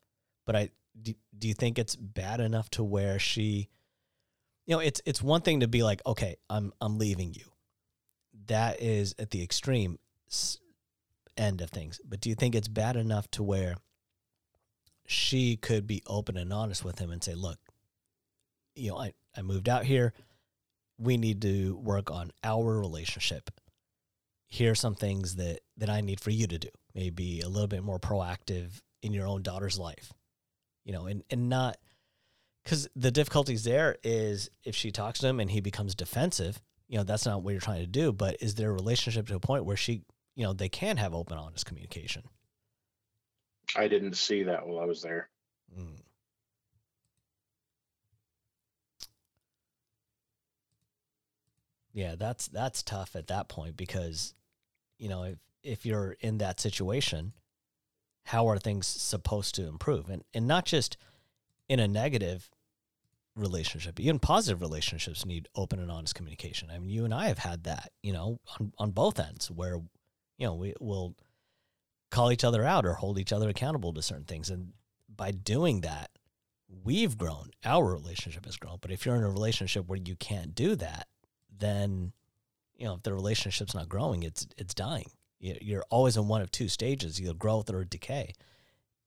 but 0.46 0.56
I 0.56 0.70
do, 1.00 1.14
do 1.36 1.48
you 1.48 1.54
think 1.54 1.78
it's 1.78 1.96
bad 1.96 2.40
enough 2.40 2.70
to 2.70 2.84
where 2.84 3.18
she 3.18 3.68
you 4.66 4.74
know, 4.74 4.80
it's 4.80 5.00
it's 5.06 5.22
one 5.22 5.40
thing 5.40 5.60
to 5.60 5.68
be 5.68 5.82
like, 5.82 6.02
"Okay, 6.04 6.36
I'm 6.50 6.74
I'm 6.80 6.98
leaving 6.98 7.32
you." 7.32 7.44
That 8.48 8.82
is 8.82 9.14
at 9.18 9.30
the 9.30 9.42
extreme 9.42 9.98
end 11.38 11.62
of 11.62 11.70
things. 11.70 12.00
But 12.04 12.20
do 12.20 12.28
you 12.28 12.34
think 12.34 12.54
it's 12.54 12.68
bad 12.68 12.94
enough 12.96 13.30
to 13.30 13.42
where 13.42 13.76
she 15.06 15.56
could 15.56 15.86
be 15.86 16.02
open 16.06 16.36
and 16.36 16.52
honest 16.52 16.84
with 16.84 16.98
him 16.98 17.10
and 17.10 17.24
say, 17.24 17.34
"Look, 17.34 17.58
you 18.74 18.90
know, 18.90 18.98
I, 18.98 19.14
I 19.34 19.40
moved 19.40 19.68
out 19.70 19.84
here. 19.84 20.12
We 20.98 21.16
need 21.16 21.40
to 21.42 21.76
work 21.78 22.10
on 22.10 22.30
our 22.44 22.78
relationship. 22.78 23.50
Here 24.48 24.72
are 24.72 24.74
some 24.74 24.94
things 24.94 25.36
that, 25.36 25.60
that 25.76 25.88
I 25.88 26.00
need 26.02 26.20
for 26.20 26.30
you 26.30 26.46
to 26.46 26.58
do. 26.58 26.68
Maybe 26.98 27.42
a 27.42 27.48
little 27.48 27.68
bit 27.68 27.84
more 27.84 28.00
proactive 28.00 28.80
in 29.02 29.12
your 29.12 29.28
own 29.28 29.42
daughter's 29.42 29.78
life, 29.78 30.12
you 30.84 30.92
know, 30.92 31.06
and, 31.06 31.22
and 31.30 31.48
not 31.48 31.76
because 32.64 32.88
the 32.96 33.12
difficulties 33.12 33.62
there 33.62 33.96
is 34.02 34.50
if 34.64 34.74
she 34.74 34.90
talks 34.90 35.20
to 35.20 35.28
him 35.28 35.38
and 35.38 35.48
he 35.48 35.60
becomes 35.60 35.94
defensive, 35.94 36.60
you 36.88 36.98
know, 36.98 37.04
that's 37.04 37.24
not 37.24 37.42
what 37.42 37.52
you're 37.52 37.60
trying 37.60 37.82
to 37.82 37.86
do. 37.86 38.12
But 38.12 38.38
is 38.40 38.56
there 38.56 38.70
a 38.70 38.72
relationship 38.72 39.28
to 39.28 39.36
a 39.36 39.40
point 39.40 39.64
where 39.64 39.76
she, 39.76 40.02
you 40.34 40.42
know, 40.42 40.52
they 40.52 40.68
can 40.68 40.96
have 40.96 41.14
open, 41.14 41.38
honest 41.38 41.66
communication? 41.66 42.24
i 43.76 43.86
didn't 43.86 44.16
see 44.16 44.44
that 44.44 44.66
while 44.66 44.80
i 44.80 44.86
was 44.86 45.02
there 45.02 45.28
Mm. 45.78 46.00
Yeah, 51.92 52.14
that's 52.16 52.48
that's 52.48 52.82
tough 52.82 53.16
at 53.16 53.26
that 53.26 53.48
point 53.48 53.76
because 53.76 54.34
you 54.98 55.08
know, 55.08 55.24
if 55.24 55.38
if 55.62 55.84
you're 55.84 56.16
in 56.20 56.38
that 56.38 56.60
situation, 56.60 57.32
how 58.24 58.48
are 58.48 58.58
things 58.58 58.86
supposed 58.86 59.54
to 59.56 59.66
improve? 59.66 60.08
And 60.08 60.22
and 60.34 60.46
not 60.46 60.64
just 60.64 60.96
in 61.68 61.80
a 61.80 61.88
negative 61.88 62.50
relationship, 63.36 64.00
even 64.00 64.18
positive 64.18 64.60
relationships 64.60 65.24
need 65.24 65.48
open 65.54 65.78
and 65.78 65.90
honest 65.90 66.14
communication. 66.14 66.70
I 66.70 66.78
mean, 66.78 66.90
you 66.90 67.04
and 67.04 67.14
I 67.14 67.28
have 67.28 67.38
had 67.38 67.64
that, 67.64 67.92
you 68.02 68.12
know, 68.12 68.40
on, 68.58 68.72
on 68.78 68.90
both 68.90 69.20
ends 69.20 69.50
where, 69.50 69.76
you 70.36 70.46
know, 70.46 70.54
we 70.54 70.74
will 70.80 71.14
call 72.10 72.32
each 72.32 72.44
other 72.44 72.64
out 72.64 72.84
or 72.84 72.94
hold 72.94 73.18
each 73.18 73.32
other 73.32 73.48
accountable 73.48 73.92
to 73.92 74.02
certain 74.02 74.24
things. 74.24 74.50
And 74.50 74.72
by 75.14 75.30
doing 75.30 75.82
that, 75.82 76.10
we've 76.84 77.16
grown, 77.16 77.50
our 77.64 77.92
relationship 77.92 78.44
has 78.44 78.56
grown. 78.56 78.78
But 78.80 78.90
if 78.90 79.06
you're 79.06 79.16
in 79.16 79.24
a 79.24 79.30
relationship 79.30 79.86
where 79.86 79.98
you 79.98 80.16
can't 80.16 80.54
do 80.54 80.74
that, 80.76 81.06
then 81.56 82.12
you 82.76 82.86
know 82.86 82.94
if 82.94 83.02
the 83.02 83.12
relationship's 83.12 83.74
not 83.74 83.88
growing, 83.88 84.22
it's 84.22 84.46
it's 84.56 84.74
dying. 84.74 85.10
You're 85.40 85.84
always 85.90 86.16
in 86.16 86.26
one 86.26 86.42
of 86.42 86.50
two 86.50 86.68
stages, 86.68 87.20
either 87.20 87.34
growth 87.34 87.70
or 87.70 87.84
decay. 87.84 88.34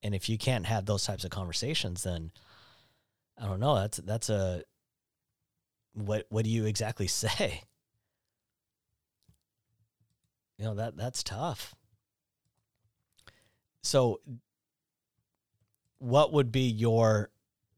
And 0.04 0.16
if 0.16 0.30
you 0.30 0.38
can't 0.38 0.66
have 0.66 0.86
those 0.86 1.04
types 1.06 1.24
of 1.24 1.32
conversations, 1.32 2.04
then 2.04 2.32
I 3.38 3.46
don't 3.46 3.60
know. 3.60 3.76
That's 3.76 3.98
that's 3.98 4.30
a 4.30 4.64
what 5.94 6.26
what 6.30 6.46
do 6.46 6.50
you 6.50 6.66
exactly 6.66 7.08
say? 7.08 7.64
You 10.58 10.66
know 10.66 10.76
that 10.76 10.96
that's 10.96 11.24
tough. 11.24 11.76
So 13.84 14.22
what 15.98 16.32
would 16.34 16.52
be 16.52 16.68
your 16.68 17.30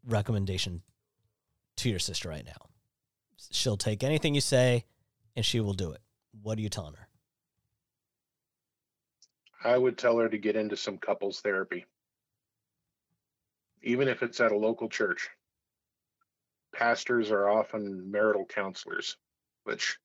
recommendation 0.05 0.81
to 1.77 1.89
your 1.89 1.99
sister 1.99 2.29
right 2.29 2.45
now? 2.45 2.67
She'll 3.51 3.77
take 3.77 4.03
anything 4.03 4.35
you 4.35 4.41
say 4.41 4.85
and 5.35 5.45
she 5.45 5.59
will 5.59 5.73
do 5.73 5.91
it. 5.91 6.01
What 6.41 6.57
are 6.57 6.61
you 6.61 6.69
telling 6.69 6.93
her? 6.95 7.07
I 9.63 9.77
would 9.77 9.97
tell 9.97 10.17
her 10.17 10.27
to 10.27 10.37
get 10.37 10.55
into 10.55 10.75
some 10.75 10.97
couples 10.97 11.39
therapy, 11.39 11.85
even 13.81 14.07
if 14.07 14.21
it's 14.21 14.41
at 14.41 14.51
a 14.51 14.57
local 14.57 14.89
church. 14.89 15.29
Pastors 16.75 17.31
are 17.31 17.49
often 17.49 18.11
marital 18.11 18.45
counselors, 18.45 19.15
which 19.63 19.97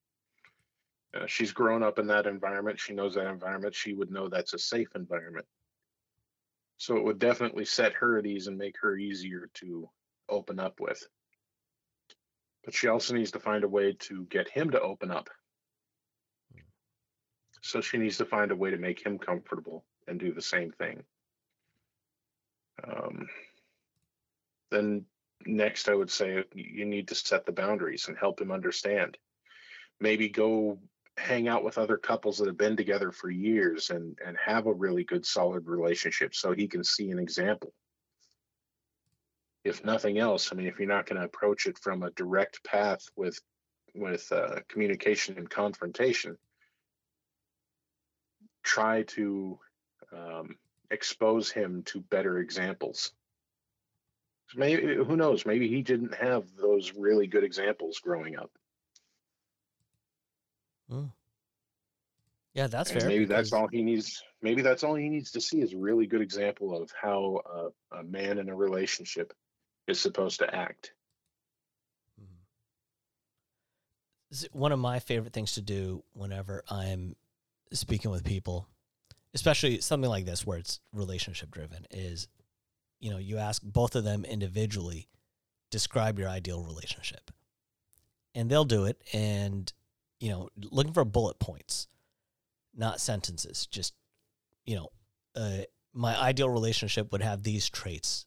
uh, 1.14 1.26
she's 1.26 1.52
grown 1.52 1.82
up 1.82 1.98
in 1.98 2.06
that 2.08 2.26
environment. 2.26 2.78
She 2.78 2.92
knows 2.92 3.14
that 3.14 3.26
environment. 3.26 3.74
She 3.74 3.94
would 3.94 4.10
know 4.10 4.28
that's 4.28 4.54
a 4.54 4.58
safe 4.58 4.88
environment. 4.94 5.46
So 6.76 6.96
it 6.96 7.04
would 7.04 7.18
definitely 7.18 7.64
set 7.64 7.94
her 7.94 8.18
at 8.18 8.26
ease 8.26 8.46
and 8.46 8.56
make 8.56 8.76
her 8.82 8.96
easier 8.96 9.50
to 9.54 9.88
open 10.28 10.60
up 10.60 10.78
with. 10.78 11.02
But 12.64 12.74
she 12.74 12.86
also 12.86 13.14
needs 13.14 13.32
to 13.32 13.40
find 13.40 13.64
a 13.64 13.68
way 13.68 13.94
to 13.94 14.24
get 14.26 14.48
him 14.48 14.70
to 14.70 14.80
open 14.80 15.10
up. 15.10 15.30
So 17.62 17.80
she 17.80 17.98
needs 17.98 18.18
to 18.18 18.24
find 18.24 18.50
a 18.50 18.56
way 18.56 18.70
to 18.70 18.76
make 18.76 19.04
him 19.04 19.18
comfortable 19.18 19.84
and 20.06 20.18
do 20.18 20.32
the 20.32 20.42
same 20.42 20.72
thing. 20.72 21.02
Um, 22.84 23.28
then 24.70 25.04
next, 25.44 25.88
I 25.88 25.94
would 25.94 26.10
say 26.10 26.44
you 26.54 26.84
need 26.84 27.08
to 27.08 27.14
set 27.14 27.46
the 27.46 27.52
boundaries 27.52 28.06
and 28.08 28.16
help 28.16 28.40
him 28.40 28.52
understand. 28.52 29.16
Maybe 30.00 30.28
go 30.28 30.78
hang 31.18 31.48
out 31.48 31.64
with 31.64 31.78
other 31.78 31.96
couples 31.96 32.38
that 32.38 32.46
have 32.46 32.56
been 32.56 32.76
together 32.76 33.10
for 33.10 33.28
years 33.28 33.90
and 33.90 34.16
and 34.24 34.36
have 34.44 34.66
a 34.66 34.72
really 34.72 35.04
good 35.04 35.26
solid 35.26 35.66
relationship 35.66 36.34
so 36.34 36.52
he 36.52 36.68
can 36.68 36.84
see 36.84 37.10
an 37.10 37.18
example 37.18 37.72
if 39.64 39.84
nothing 39.84 40.18
else 40.18 40.50
i 40.52 40.54
mean 40.54 40.66
if 40.66 40.78
you're 40.78 40.88
not 40.88 41.06
going 41.06 41.20
to 41.20 41.26
approach 41.26 41.66
it 41.66 41.76
from 41.78 42.02
a 42.02 42.10
direct 42.12 42.62
path 42.64 43.04
with 43.16 43.40
with 43.94 44.30
uh, 44.30 44.60
communication 44.68 45.36
and 45.38 45.50
confrontation 45.50 46.36
try 48.68 49.02
to 49.02 49.58
um, 50.12 50.56
expose 50.90 51.50
him 51.50 51.82
to 51.84 52.00
better 52.00 52.38
examples 52.38 53.12
maybe 54.54 54.94
who 54.94 55.16
knows 55.16 55.44
maybe 55.44 55.68
he 55.68 55.82
didn't 55.82 56.14
have 56.14 56.44
those 56.56 56.94
really 56.94 57.26
good 57.26 57.44
examples 57.44 57.98
growing 57.98 58.36
up 58.36 58.50
Mm. 60.90 61.12
Yeah, 62.54 62.66
that's 62.66 62.90
and 62.90 63.00
fair. 63.00 63.08
Maybe 63.08 63.24
that's 63.24 63.52
all 63.52 63.68
he 63.68 63.82
needs. 63.82 64.22
Maybe 64.42 64.62
that's 64.62 64.82
all 64.82 64.94
he 64.94 65.08
needs 65.08 65.30
to 65.32 65.40
see 65.40 65.60
is 65.60 65.74
a 65.74 65.78
really 65.78 66.06
good 66.06 66.20
example 66.20 66.76
of 66.76 66.90
how 67.00 67.72
a, 67.92 67.98
a 67.98 68.02
man 68.02 68.38
in 68.38 68.48
a 68.48 68.54
relationship 68.54 69.32
is 69.86 70.00
supposed 70.00 70.40
to 70.40 70.54
act. 70.54 70.92
Mm-hmm. 72.20 74.58
One 74.58 74.72
of 74.72 74.78
my 74.78 74.98
favorite 74.98 75.32
things 75.32 75.52
to 75.52 75.60
do 75.60 76.02
whenever 76.14 76.64
I'm 76.68 77.16
speaking 77.72 78.10
with 78.10 78.24
people, 78.24 78.68
especially 79.34 79.80
something 79.80 80.10
like 80.10 80.24
this 80.24 80.46
where 80.46 80.58
it's 80.58 80.80
relationship 80.92 81.50
driven, 81.50 81.86
is 81.90 82.28
you 83.00 83.10
know, 83.10 83.18
you 83.18 83.38
ask 83.38 83.62
both 83.62 83.94
of 83.94 84.04
them 84.04 84.24
individually, 84.24 85.08
describe 85.70 86.18
your 86.18 86.28
ideal 86.28 86.64
relationship. 86.64 87.30
And 88.34 88.50
they'll 88.50 88.64
do 88.64 88.84
it. 88.84 89.00
And 89.12 89.72
you 90.20 90.30
know, 90.30 90.48
looking 90.70 90.92
for 90.92 91.04
bullet 91.04 91.38
points, 91.38 91.86
not 92.74 93.00
sentences. 93.00 93.66
Just, 93.66 93.94
you 94.64 94.76
know, 94.76 94.88
uh, 95.36 95.62
my 95.92 96.18
ideal 96.18 96.48
relationship 96.48 97.12
would 97.12 97.22
have 97.22 97.42
these 97.42 97.68
traits. 97.68 98.26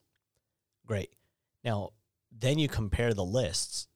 Great. 0.86 1.12
Now, 1.64 1.92
then 2.32 2.60
you 2.60 2.68
compare 2.68 3.14
the 3.14 3.26
lists 3.26 3.88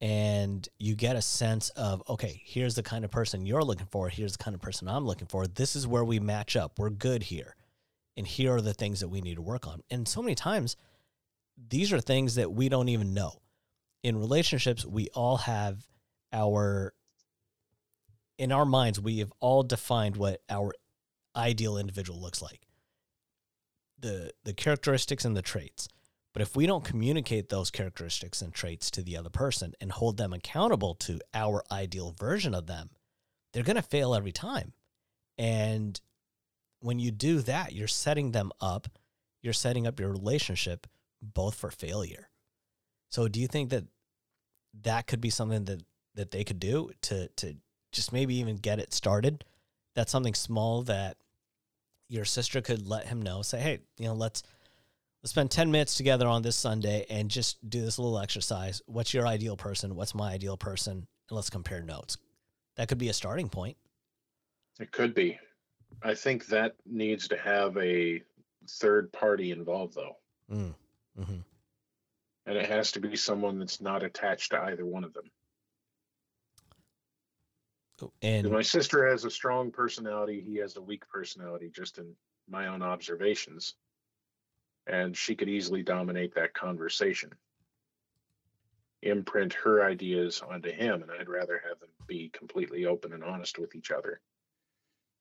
and 0.00 0.66
you 0.78 0.94
get 0.94 1.16
a 1.16 1.22
sense 1.22 1.68
of 1.70 2.02
okay, 2.08 2.40
here's 2.44 2.74
the 2.74 2.82
kind 2.82 3.04
of 3.04 3.10
person 3.10 3.44
you're 3.44 3.62
looking 3.62 3.88
for, 3.90 4.08
here's 4.08 4.36
the 4.36 4.42
kind 4.42 4.54
of 4.54 4.60
person 4.60 4.88
I'm 4.88 5.06
looking 5.06 5.26
for. 5.26 5.46
This 5.46 5.76
is 5.76 5.86
where 5.86 6.04
we 6.04 6.18
match 6.18 6.56
up. 6.56 6.78
We're 6.78 6.90
good 6.90 7.24
here. 7.24 7.54
And 8.16 8.26
here 8.26 8.54
are 8.54 8.60
the 8.60 8.74
things 8.74 9.00
that 9.00 9.08
we 9.08 9.20
need 9.20 9.36
to 9.36 9.42
work 9.42 9.66
on. 9.66 9.82
And 9.90 10.06
so 10.06 10.20
many 10.22 10.34
times, 10.34 10.76
these 11.68 11.92
are 11.92 12.00
things 12.00 12.34
that 12.34 12.52
we 12.52 12.68
don't 12.68 12.88
even 12.88 13.14
know. 13.14 13.40
In 14.02 14.16
relationships, 14.18 14.84
we 14.84 15.08
all 15.14 15.38
have 15.38 15.86
our 16.32 16.94
in 18.38 18.52
our 18.52 18.64
minds, 18.64 18.98
we 18.98 19.18
have 19.18 19.32
all 19.40 19.62
defined 19.62 20.16
what 20.16 20.40
our 20.48 20.72
ideal 21.36 21.76
individual 21.76 22.20
looks 22.20 22.40
like. 22.40 22.66
The 23.98 24.32
the 24.44 24.54
characteristics 24.54 25.26
and 25.26 25.36
the 25.36 25.42
traits. 25.42 25.88
But 26.32 26.42
if 26.42 26.54
we 26.54 26.66
don't 26.66 26.84
communicate 26.84 27.48
those 27.48 27.70
characteristics 27.70 28.40
and 28.40 28.52
traits 28.52 28.90
to 28.92 29.02
the 29.02 29.16
other 29.16 29.30
person 29.30 29.74
and 29.80 29.90
hold 29.90 30.16
them 30.16 30.32
accountable 30.32 30.94
to 30.96 31.20
our 31.34 31.64
ideal 31.72 32.14
version 32.18 32.54
of 32.54 32.66
them, 32.66 32.90
they're 33.52 33.64
going 33.64 33.76
to 33.76 33.82
fail 33.82 34.14
every 34.14 34.32
time. 34.32 34.72
And 35.36 36.00
when 36.80 36.98
you 36.98 37.10
do 37.10 37.40
that, 37.40 37.72
you're 37.72 37.88
setting 37.88 38.30
them 38.30 38.52
up, 38.60 38.88
you're 39.42 39.52
setting 39.52 39.86
up 39.86 39.98
your 39.98 40.10
relationship 40.10 40.86
both 41.20 41.56
for 41.56 41.70
failure. 41.70 42.30
So 43.08 43.26
do 43.26 43.40
you 43.40 43.48
think 43.48 43.70
that 43.70 43.84
that 44.82 45.06
could 45.06 45.20
be 45.20 45.30
something 45.30 45.64
that 45.64 45.82
that 46.14 46.30
they 46.30 46.44
could 46.44 46.60
do 46.60 46.90
to 47.02 47.28
to 47.28 47.56
just 47.92 48.12
maybe 48.12 48.36
even 48.36 48.56
get 48.56 48.78
it 48.78 48.92
started. 48.92 49.44
That's 49.94 50.12
something 50.12 50.34
small 50.34 50.82
that 50.82 51.16
your 52.08 52.24
sister 52.24 52.60
could 52.60 52.86
let 52.86 53.06
him 53.06 53.20
know. 53.20 53.42
Say, 53.42 53.60
hey, 53.60 53.80
you 53.98 54.06
know, 54.06 54.14
let's 54.14 54.42
let's 55.22 55.30
spend 55.30 55.50
10 55.50 55.70
minutes 55.70 55.96
together 55.96 56.26
on 56.26 56.42
this 56.42 56.56
Sunday 56.56 57.06
and 57.10 57.30
just 57.30 57.68
do 57.68 57.80
this 57.80 57.98
little 57.98 58.18
exercise. 58.18 58.82
What's 58.86 59.12
your 59.12 59.26
ideal 59.26 59.56
person? 59.56 59.94
What's 59.94 60.14
my 60.14 60.32
ideal 60.32 60.56
person? 60.56 61.06
And 61.28 61.36
let's 61.36 61.50
compare 61.50 61.82
notes. 61.82 62.16
That 62.76 62.88
could 62.88 62.98
be 62.98 63.08
a 63.08 63.12
starting 63.12 63.48
point. 63.48 63.76
It 64.78 64.92
could 64.92 65.14
be. 65.14 65.38
I 66.02 66.14
think 66.14 66.46
that 66.46 66.76
needs 66.86 67.28
to 67.28 67.36
have 67.36 67.76
a 67.76 68.22
third 68.68 69.12
party 69.12 69.50
involved, 69.50 69.94
though. 69.94 70.16
Mm. 70.50 70.74
Mm-hmm. 71.18 71.40
And 72.46 72.56
it 72.56 72.66
has 72.66 72.90
to 72.92 73.00
be 73.00 73.16
someone 73.16 73.58
that's 73.58 73.80
not 73.80 74.02
attached 74.02 74.52
to 74.52 74.62
either 74.62 74.86
one 74.86 75.04
of 75.04 75.12
them. 75.12 75.30
And 78.22 78.50
my 78.50 78.62
sister 78.62 79.06
has 79.06 79.26
a 79.26 79.30
strong 79.30 79.70
personality. 79.70 80.40
He 80.40 80.56
has 80.56 80.76
a 80.76 80.80
weak 80.80 81.06
personality, 81.08 81.70
just 81.74 81.98
in 81.98 82.14
my 82.48 82.68
own 82.68 82.80
observations. 82.80 83.74
And 84.86 85.16
she 85.16 85.34
could 85.34 85.48
easily 85.48 85.82
dominate 85.82 86.34
that 86.34 86.54
conversation, 86.54 87.30
imprint 89.02 89.54
her 89.54 89.84
ideas 89.84 90.42
onto 90.42 90.70
him. 90.70 91.02
And 91.02 91.10
I'd 91.10 91.28
rather 91.28 91.62
have 91.68 91.78
them 91.80 91.90
be 92.06 92.30
completely 92.30 92.86
open 92.86 93.12
and 93.12 93.22
honest 93.22 93.58
with 93.58 93.74
each 93.74 93.90
other. 93.90 94.20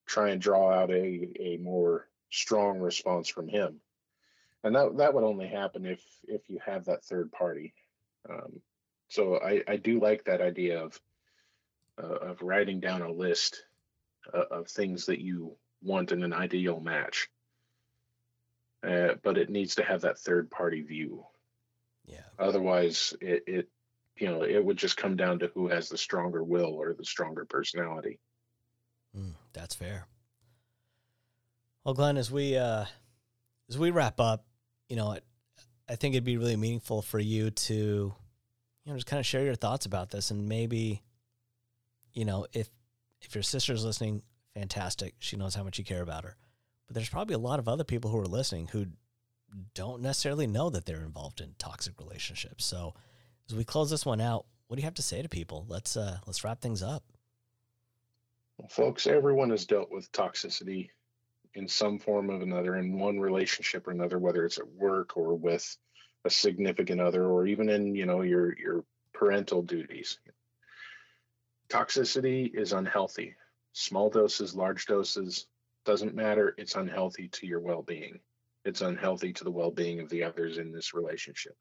Try 0.06 0.30
and 0.30 0.42
draw 0.42 0.72
out 0.72 0.90
a, 0.90 1.30
a 1.40 1.58
more 1.58 2.08
strong 2.32 2.80
response 2.80 3.30
from 3.30 3.48
him. 3.48 3.80
And 4.64 4.76
that, 4.76 4.98
that 4.98 5.14
would 5.14 5.24
only 5.24 5.48
happen 5.48 5.86
if, 5.86 6.02
if 6.28 6.50
you 6.50 6.60
have 6.66 6.86
that 6.86 7.06
third 7.06 7.32
party. 7.32 7.74
Um, 8.30 8.62
so 9.08 9.38
I, 9.38 9.64
I 9.68 9.78
do 9.78 10.00
like 10.00 10.26
that 10.26 10.42
idea 10.42 10.84
of 10.84 11.00
uh, 12.02 12.06
of 12.06 12.42
writing 12.42 12.80
down 12.80 13.02
a 13.02 13.12
list 13.12 13.64
uh, 14.34 14.44
of 14.52 14.68
things 14.68 15.06
that 15.08 15.20
you 15.20 15.56
want 15.82 16.12
in 16.12 16.24
an 16.24 16.34
ideal 16.34 16.80
match. 16.80 17.30
Uh, 18.86 19.16
but 19.24 19.38
it 19.38 19.50
needs 19.50 19.76
to 19.76 19.84
have 19.84 20.02
that 20.02 20.18
third 20.18 20.50
party 20.50 20.82
view. 20.82 21.26
Yeah. 22.06 22.22
Otherwise, 22.38 23.14
it, 23.22 23.44
it, 23.46 23.70
you 24.18 24.28
know, 24.28 24.44
it 24.44 24.64
would 24.64 24.78
just 24.78 24.98
come 24.98 25.16
down 25.16 25.40
to 25.40 25.52
who 25.54 25.68
has 25.68 25.90
the 25.90 25.98
stronger 25.98 26.44
will 26.44 26.74
or 26.76 26.94
the 26.94 27.06
stronger 27.06 27.46
personality. 27.46 28.20
Mm, 29.18 29.34
that's 29.54 29.76
fair. 29.76 30.08
Well, 31.84 31.94
Glenn, 31.94 32.18
as 32.18 32.32
we 32.32 32.58
uh, 32.58 32.86
as 33.70 33.78
we 33.78 33.92
wrap 33.92 34.20
up, 34.20 34.46
you 34.88 34.96
know, 34.96 35.08
I, 35.08 35.20
I 35.90 35.96
think 35.96 36.14
it'd 36.14 36.24
be 36.24 36.38
really 36.38 36.56
meaningful 36.56 37.02
for 37.02 37.20
you 37.20 37.52
to, 37.52 37.74
you 37.74 38.14
know, 38.86 38.96
just 38.96 39.08
kind 39.08 39.20
of 39.20 39.26
share 39.26 39.44
your 39.44 39.56
thoughts 39.56 39.86
about 39.86 40.10
this 40.12 40.32
and 40.32 40.48
maybe 40.48 41.04
you 42.14 42.26
know, 42.26 42.46
if 42.54 42.70
if 43.22 43.36
your 43.36 43.44
sister's 43.44 43.86
listening, 43.86 44.22
fantastic. 44.54 45.16
She 45.20 45.38
knows 45.38 45.56
how 45.56 45.64
much 45.64 45.78
you 45.78 45.84
care 45.84 46.02
about 46.02 46.24
her. 46.24 46.38
But 46.90 46.96
there's 46.96 47.10
probably 47.10 47.36
a 47.36 47.40
lot 47.40 47.60
of 47.60 47.68
other 47.68 47.84
people 47.84 48.10
who 48.10 48.18
are 48.18 48.26
listening 48.26 48.68
who 48.70 48.88
don't 49.76 50.02
necessarily 50.02 50.48
know 50.48 50.72
that 50.72 50.88
they're 50.88 51.04
involved 51.04 51.40
in 51.40 51.54
toxic 51.60 52.00
relationships. 52.00 52.66
So 52.66 52.96
as 53.48 53.56
we 53.56 53.64
close 53.64 53.92
this 53.92 54.08
one 54.08 54.20
out, 54.20 54.48
what 54.68 54.76
do 54.76 54.82
you 54.82 54.86
have 54.86 54.96
to 54.96 55.04
say 55.04 55.22
to 55.22 55.30
people? 55.30 55.68
Let's 55.70 55.96
uh 55.96 56.18
let's 56.26 56.44
wrap 56.44 56.62
things 56.62 56.82
up. 56.82 57.04
Well, 58.58 58.70
folks, 58.70 59.06
everyone 59.06 59.52
has 59.52 59.68
dealt 59.68 59.92
with 59.92 60.12
toxicity 60.12 60.90
in 61.54 61.68
some 61.68 62.00
form 62.00 62.32
of 62.32 62.42
another 62.42 62.76
in 62.76 62.98
one 62.98 63.20
relationship 63.20 63.88
or 63.88 63.92
another, 63.92 64.18
whether 64.18 64.44
it's 64.44 64.58
at 64.58 64.68
work 64.68 65.16
or 65.16 65.36
with 65.36 65.78
a 66.26 66.30
significant 66.32 67.00
other 67.00 67.24
or 67.24 67.46
even 67.46 67.70
in, 67.70 67.94
you 67.94 68.08
know, 68.08 68.22
your 68.22 68.58
your 68.58 68.84
parental 69.14 69.62
duties. 69.62 70.18
Toxicity 71.70 72.52
is 72.52 72.74
unhealthy. 72.74 73.36
Small 73.74 74.10
doses, 74.10 74.56
large 74.56 74.88
doses, 74.88 75.46
doesn't 75.86 76.16
matter. 76.16 76.54
It's 76.58 76.76
unhealthy 76.76 77.30
to 77.30 77.48
your 77.48 77.60
well-being. 77.60 78.20
It's 78.66 78.82
unhealthy 78.82 79.34
to 79.34 79.44
the 79.44 79.52
well-being 79.52 80.00
of 80.00 80.10
the 80.10 80.24
others 80.24 80.58
in 80.58 80.72
this 80.72 80.94
relationship. 80.94 81.56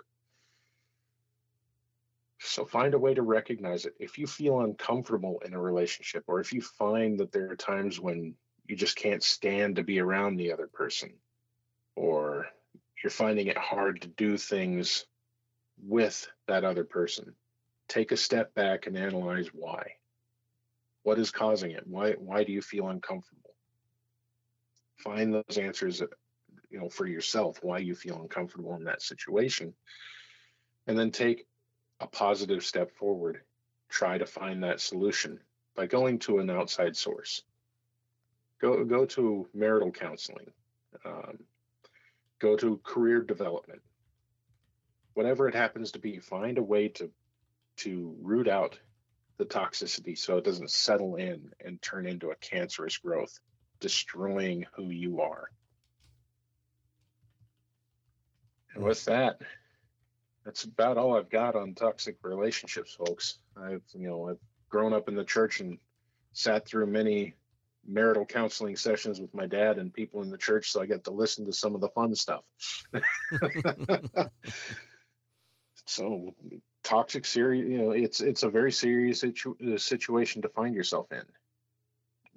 So 2.40 2.64
find 2.64 2.94
a 2.94 2.98
way 2.98 3.14
to 3.14 3.22
recognize 3.22 3.84
it. 3.84 3.94
If 3.98 4.18
you 4.18 4.26
feel 4.26 4.60
uncomfortable 4.60 5.42
in 5.44 5.54
a 5.54 5.60
relationship, 5.60 6.24
or 6.26 6.40
if 6.40 6.52
you 6.52 6.60
find 6.60 7.18
that 7.18 7.32
there 7.32 7.50
are 7.50 7.56
times 7.56 7.98
when 7.98 8.34
you 8.66 8.76
just 8.76 8.96
can't 8.96 9.22
stand 9.22 9.76
to 9.76 9.82
be 9.82 9.98
around 9.98 10.36
the 10.36 10.52
other 10.52 10.68
person, 10.68 11.14
or 11.96 12.46
you're 13.02 13.10
finding 13.10 13.46
it 13.48 13.58
hard 13.58 14.02
to 14.02 14.08
do 14.08 14.36
things 14.36 15.06
with 15.82 16.28
that 16.46 16.64
other 16.64 16.84
person, 16.84 17.34
take 17.88 18.12
a 18.12 18.16
step 18.16 18.54
back 18.54 18.86
and 18.86 18.96
analyze 18.96 19.48
why. 19.52 19.92
What 21.02 21.18
is 21.18 21.30
causing 21.30 21.70
it? 21.70 21.86
Why 21.86 22.12
why 22.12 22.44
do 22.44 22.52
you 22.52 22.60
feel 22.60 22.88
uncomfortable? 22.88 23.47
Find 24.98 25.32
those 25.32 25.58
answers 25.58 26.02
you 26.70 26.78
know 26.78 26.88
for 26.88 27.06
yourself 27.06 27.58
why 27.62 27.78
you 27.78 27.94
feel 27.94 28.20
uncomfortable 28.20 28.74
in 28.74 28.84
that 28.84 29.02
situation 29.02 29.74
and 30.86 30.98
then 30.98 31.10
take 31.10 31.46
a 32.00 32.06
positive 32.06 32.64
step 32.64 32.90
forward. 32.96 33.42
Try 33.88 34.18
to 34.18 34.26
find 34.26 34.62
that 34.64 34.80
solution 34.80 35.40
by 35.74 35.86
going 35.86 36.18
to 36.20 36.38
an 36.38 36.50
outside 36.50 36.96
source. 36.96 37.42
Go 38.60 38.84
go 38.84 39.06
to 39.06 39.46
marital 39.54 39.92
counseling. 39.92 40.50
Um, 41.04 41.38
go 42.38 42.56
to 42.56 42.80
career 42.82 43.22
development. 43.22 43.82
Whatever 45.14 45.48
it 45.48 45.54
happens 45.54 45.92
to 45.92 45.98
be, 45.98 46.18
find 46.18 46.58
a 46.58 46.62
way 46.62 46.88
to 46.88 47.10
to 47.78 48.16
root 48.20 48.48
out 48.48 48.78
the 49.38 49.46
toxicity 49.46 50.18
so 50.18 50.36
it 50.36 50.44
doesn't 50.44 50.70
settle 50.70 51.14
in 51.14 51.52
and 51.64 51.80
turn 51.80 52.06
into 52.06 52.30
a 52.30 52.36
cancerous 52.36 52.98
growth, 52.98 53.38
destroying 53.80 54.66
who 54.74 54.84
you 54.84 55.20
are. 55.20 55.50
And 58.74 58.84
with 58.84 59.04
that, 59.06 59.40
that's 60.44 60.64
about 60.64 60.98
all 60.98 61.16
I've 61.16 61.30
got 61.30 61.56
on 61.56 61.74
toxic 61.74 62.16
relationships, 62.22 62.94
folks. 62.94 63.38
I've 63.56 63.82
you 63.92 64.08
know 64.08 64.28
I've 64.28 64.38
grown 64.68 64.92
up 64.92 65.08
in 65.08 65.14
the 65.14 65.24
church 65.24 65.60
and 65.60 65.78
sat 66.32 66.66
through 66.66 66.86
many 66.86 67.34
marital 67.86 68.26
counseling 68.26 68.76
sessions 68.76 69.20
with 69.20 69.34
my 69.34 69.46
dad 69.46 69.78
and 69.78 69.92
people 69.92 70.22
in 70.22 70.30
the 70.30 70.38
church, 70.38 70.70
so 70.70 70.80
I 70.80 70.86
get 70.86 71.04
to 71.04 71.10
listen 71.10 71.46
to 71.46 71.52
some 71.52 71.74
of 71.74 71.80
the 71.80 71.88
fun 71.88 72.14
stuff. 72.14 72.44
so 75.86 76.34
toxic 76.84 77.24
serious 77.26 77.66
you 77.66 77.78
know 77.78 77.90
it's 77.90 78.20
it's 78.20 78.42
a 78.42 78.48
very 78.48 78.72
serious 78.72 79.20
situ- 79.20 79.56
uh, 79.74 79.76
situation 79.76 80.40
to 80.40 80.48
find 80.48 80.74
yourself 80.74 81.10
in 81.12 81.22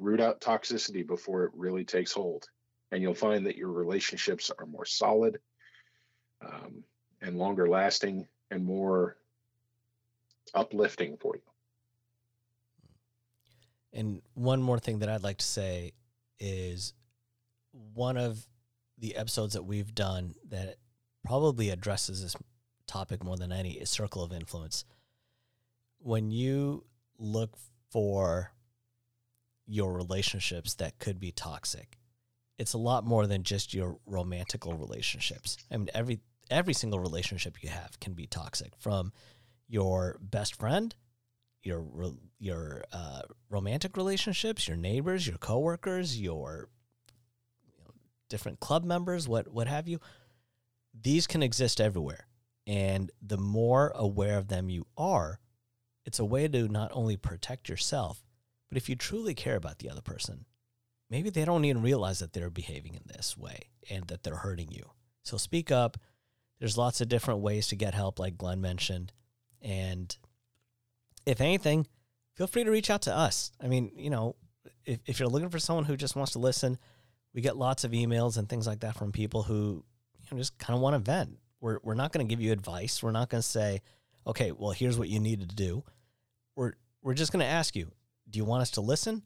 root 0.01 0.19
out 0.19 0.41
toxicity 0.41 1.05
before 1.05 1.45
it 1.45 1.51
really 1.55 1.85
takes 1.85 2.11
hold 2.11 2.47
and 2.91 3.01
you'll 3.01 3.13
find 3.13 3.45
that 3.45 3.55
your 3.55 3.69
relationships 3.69 4.51
are 4.57 4.65
more 4.65 4.85
solid 4.85 5.39
um, 6.45 6.83
and 7.21 7.37
longer 7.37 7.69
lasting 7.69 8.27
and 8.49 8.65
more 8.65 9.17
uplifting 10.53 11.17
for 11.17 11.35
you. 11.35 11.41
And 13.93 14.21
one 14.33 14.61
more 14.61 14.79
thing 14.79 14.99
that 14.99 15.09
I'd 15.09 15.23
like 15.23 15.37
to 15.37 15.45
say 15.45 15.93
is 16.39 16.93
one 17.93 18.17
of 18.17 18.45
the 18.97 19.15
episodes 19.15 19.53
that 19.53 19.63
we've 19.63 19.93
done 19.93 20.35
that 20.49 20.75
probably 21.23 21.69
addresses 21.69 22.21
this 22.21 22.35
topic 22.87 23.23
more 23.23 23.37
than 23.37 23.51
any 23.51 23.73
is 23.73 23.89
circle 23.89 24.23
of 24.23 24.33
influence. 24.33 24.85
When 25.99 26.31
you 26.31 26.83
look 27.17 27.57
for 27.89 28.51
your 29.71 29.93
relationships 29.93 30.73
that 30.75 30.99
could 30.99 31.19
be 31.19 31.31
toxic, 31.31 31.97
it's 32.57 32.73
a 32.73 32.77
lot 32.77 33.05
more 33.05 33.25
than 33.25 33.43
just 33.43 33.73
your 33.73 33.97
romantical 34.05 34.73
relationships. 34.73 35.57
I 35.71 35.77
mean, 35.77 35.89
every 35.93 36.19
every 36.49 36.73
single 36.73 36.99
relationship 36.99 37.63
you 37.63 37.69
have 37.69 37.99
can 37.99 38.13
be 38.13 38.27
toxic 38.27 38.73
from 38.77 39.13
your 39.69 40.17
best 40.21 40.55
friend 40.55 40.93
your 41.63 41.85
your 42.39 42.83
uh, 42.91 43.21
romantic 43.49 43.95
relationships 43.95 44.67
your 44.67 44.75
neighbors 44.77 45.25
your 45.25 45.37
coworkers 45.37 46.19
your 46.19 46.67
you 47.63 47.71
know, 47.79 47.91
different 48.29 48.59
club 48.59 48.83
members 48.83 49.27
what 49.27 49.47
what 49.53 49.67
have 49.67 49.87
you. 49.87 49.99
These 50.99 51.25
can 51.25 51.41
exist 51.41 51.79
everywhere. 51.79 52.27
And 52.67 53.11
the 53.21 53.37
more 53.37 53.93
aware 53.95 54.37
of 54.37 54.49
them 54.49 54.69
you 54.69 54.87
are 54.97 55.39
it's 56.05 56.19
a 56.19 56.25
way 56.25 56.47
to 56.47 56.67
not 56.67 56.91
only 56.93 57.15
protect 57.15 57.69
yourself 57.69 58.23
but 58.71 58.77
if 58.77 58.87
you 58.87 58.95
truly 58.95 59.35
care 59.35 59.57
about 59.57 59.79
the 59.79 59.89
other 59.89 60.01
person 60.01 60.45
maybe 61.09 61.29
they 61.29 61.45
don't 61.45 61.65
even 61.65 61.81
realize 61.81 62.19
that 62.19 62.33
they're 62.33 62.49
behaving 62.49 62.95
in 62.95 63.03
this 63.05 63.37
way 63.37 63.69
and 63.89 64.07
that 64.07 64.23
they're 64.23 64.35
hurting 64.35 64.71
you 64.71 64.89
so 65.23 65.37
speak 65.37 65.71
up 65.71 65.97
there's 66.61 66.77
lots 66.77 67.01
of 67.01 67.09
different 67.09 67.39
ways 67.39 67.67
to 67.69 67.75
get 67.75 67.95
help, 67.95 68.19
like 68.19 68.37
Glenn 68.37 68.61
mentioned. 68.61 69.11
And 69.63 70.15
if 71.25 71.41
anything, 71.41 71.87
feel 72.35 72.45
free 72.45 72.63
to 72.63 72.69
reach 72.69 72.91
out 72.91 73.01
to 73.03 73.15
us. 73.15 73.51
I 73.59 73.67
mean, 73.67 73.91
you 73.95 74.11
know, 74.11 74.35
if, 74.85 74.99
if 75.07 75.19
you're 75.19 75.27
looking 75.27 75.49
for 75.49 75.57
someone 75.57 75.85
who 75.85 75.97
just 75.97 76.15
wants 76.15 76.33
to 76.33 76.39
listen, 76.39 76.77
we 77.33 77.41
get 77.41 77.57
lots 77.57 77.83
of 77.83 77.91
emails 77.91 78.37
and 78.37 78.47
things 78.47 78.67
like 78.67 78.81
that 78.81 78.95
from 78.95 79.11
people 79.11 79.41
who 79.41 79.83
you 80.19 80.27
know, 80.31 80.37
just 80.37 80.59
kind 80.59 80.75
of 80.75 80.81
want 80.81 80.93
to 80.93 80.99
vent. 80.99 81.39
We're, 81.61 81.79
we're 81.81 81.95
not 81.95 82.11
going 82.11 82.27
to 82.27 82.29
give 82.29 82.41
you 82.41 82.51
advice. 82.51 83.01
We're 83.01 83.09
not 83.09 83.29
going 83.29 83.41
to 83.41 83.47
say, 83.47 83.81
okay, 84.27 84.51
well, 84.51 84.69
here's 84.69 84.99
what 84.99 85.09
you 85.09 85.19
need 85.19 85.39
to 85.39 85.47
do. 85.47 85.83
We're, 86.55 86.73
we're 87.01 87.15
just 87.15 87.31
going 87.31 87.43
to 87.43 87.51
ask 87.51 87.75
you, 87.75 87.91
do 88.31 88.37
you 88.37 88.45
want 88.45 88.61
us 88.61 88.71
to 88.71 88.81
listen 88.81 89.23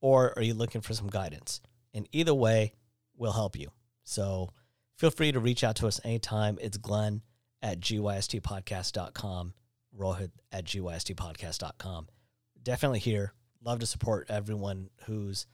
or 0.00 0.32
are 0.36 0.42
you 0.42 0.54
looking 0.54 0.80
for 0.80 0.94
some 0.94 1.08
guidance? 1.08 1.60
And 1.94 2.08
either 2.12 2.34
way, 2.34 2.74
we'll 3.16 3.32
help 3.32 3.56
you. 3.56 3.68
So, 4.04 4.50
feel 4.96 5.10
free 5.10 5.32
to 5.32 5.40
reach 5.40 5.64
out 5.64 5.76
to 5.76 5.86
us 5.86 6.00
anytime. 6.04 6.58
It's 6.60 6.76
Glenn 6.76 7.22
at 7.62 7.80
gystpodcast.com, 7.80 9.54
Rohit 9.98 10.30
at 10.52 10.64
gystpodcast.com. 10.64 12.08
Definitely 12.62 13.00
here. 13.00 13.32
Love 13.62 13.80
to 13.80 13.86
support 13.86 14.26
everyone 14.28 14.90
who's, 15.06 15.46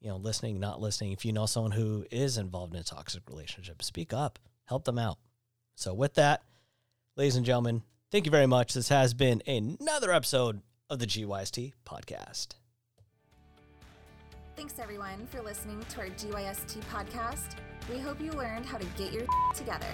you 0.00 0.08
know, 0.08 0.16
listening, 0.16 0.58
not 0.58 0.80
listening. 0.80 1.12
If 1.12 1.24
you 1.24 1.32
know 1.32 1.46
someone 1.46 1.72
who 1.72 2.06
is 2.10 2.38
involved 2.38 2.74
in 2.74 2.80
a 2.80 2.84
toxic 2.84 3.28
relationship, 3.28 3.82
speak 3.82 4.12
up, 4.12 4.38
help 4.64 4.84
them 4.84 4.98
out. 4.98 5.18
So 5.74 5.92
with 5.92 6.14
that, 6.14 6.42
ladies 7.16 7.36
and 7.36 7.46
gentlemen, 7.46 7.82
thank 8.10 8.24
you 8.24 8.30
very 8.30 8.46
much. 8.46 8.74
This 8.74 8.88
has 8.88 9.14
been 9.14 9.42
another 9.46 10.12
episode 10.12 10.62
of 10.92 10.98
the 10.98 11.06
GYST 11.06 11.72
podcast. 11.86 12.48
Thanks 14.56 14.78
everyone 14.78 15.26
for 15.30 15.40
listening 15.40 15.82
to 15.88 16.00
our 16.00 16.08
GYST 16.08 16.80
podcast. 16.92 17.56
We 17.90 17.98
hope 17.98 18.20
you 18.20 18.30
learned 18.32 18.66
how 18.66 18.76
to 18.76 18.84
get 18.98 19.10
your 19.10 19.24
together. 19.54 19.86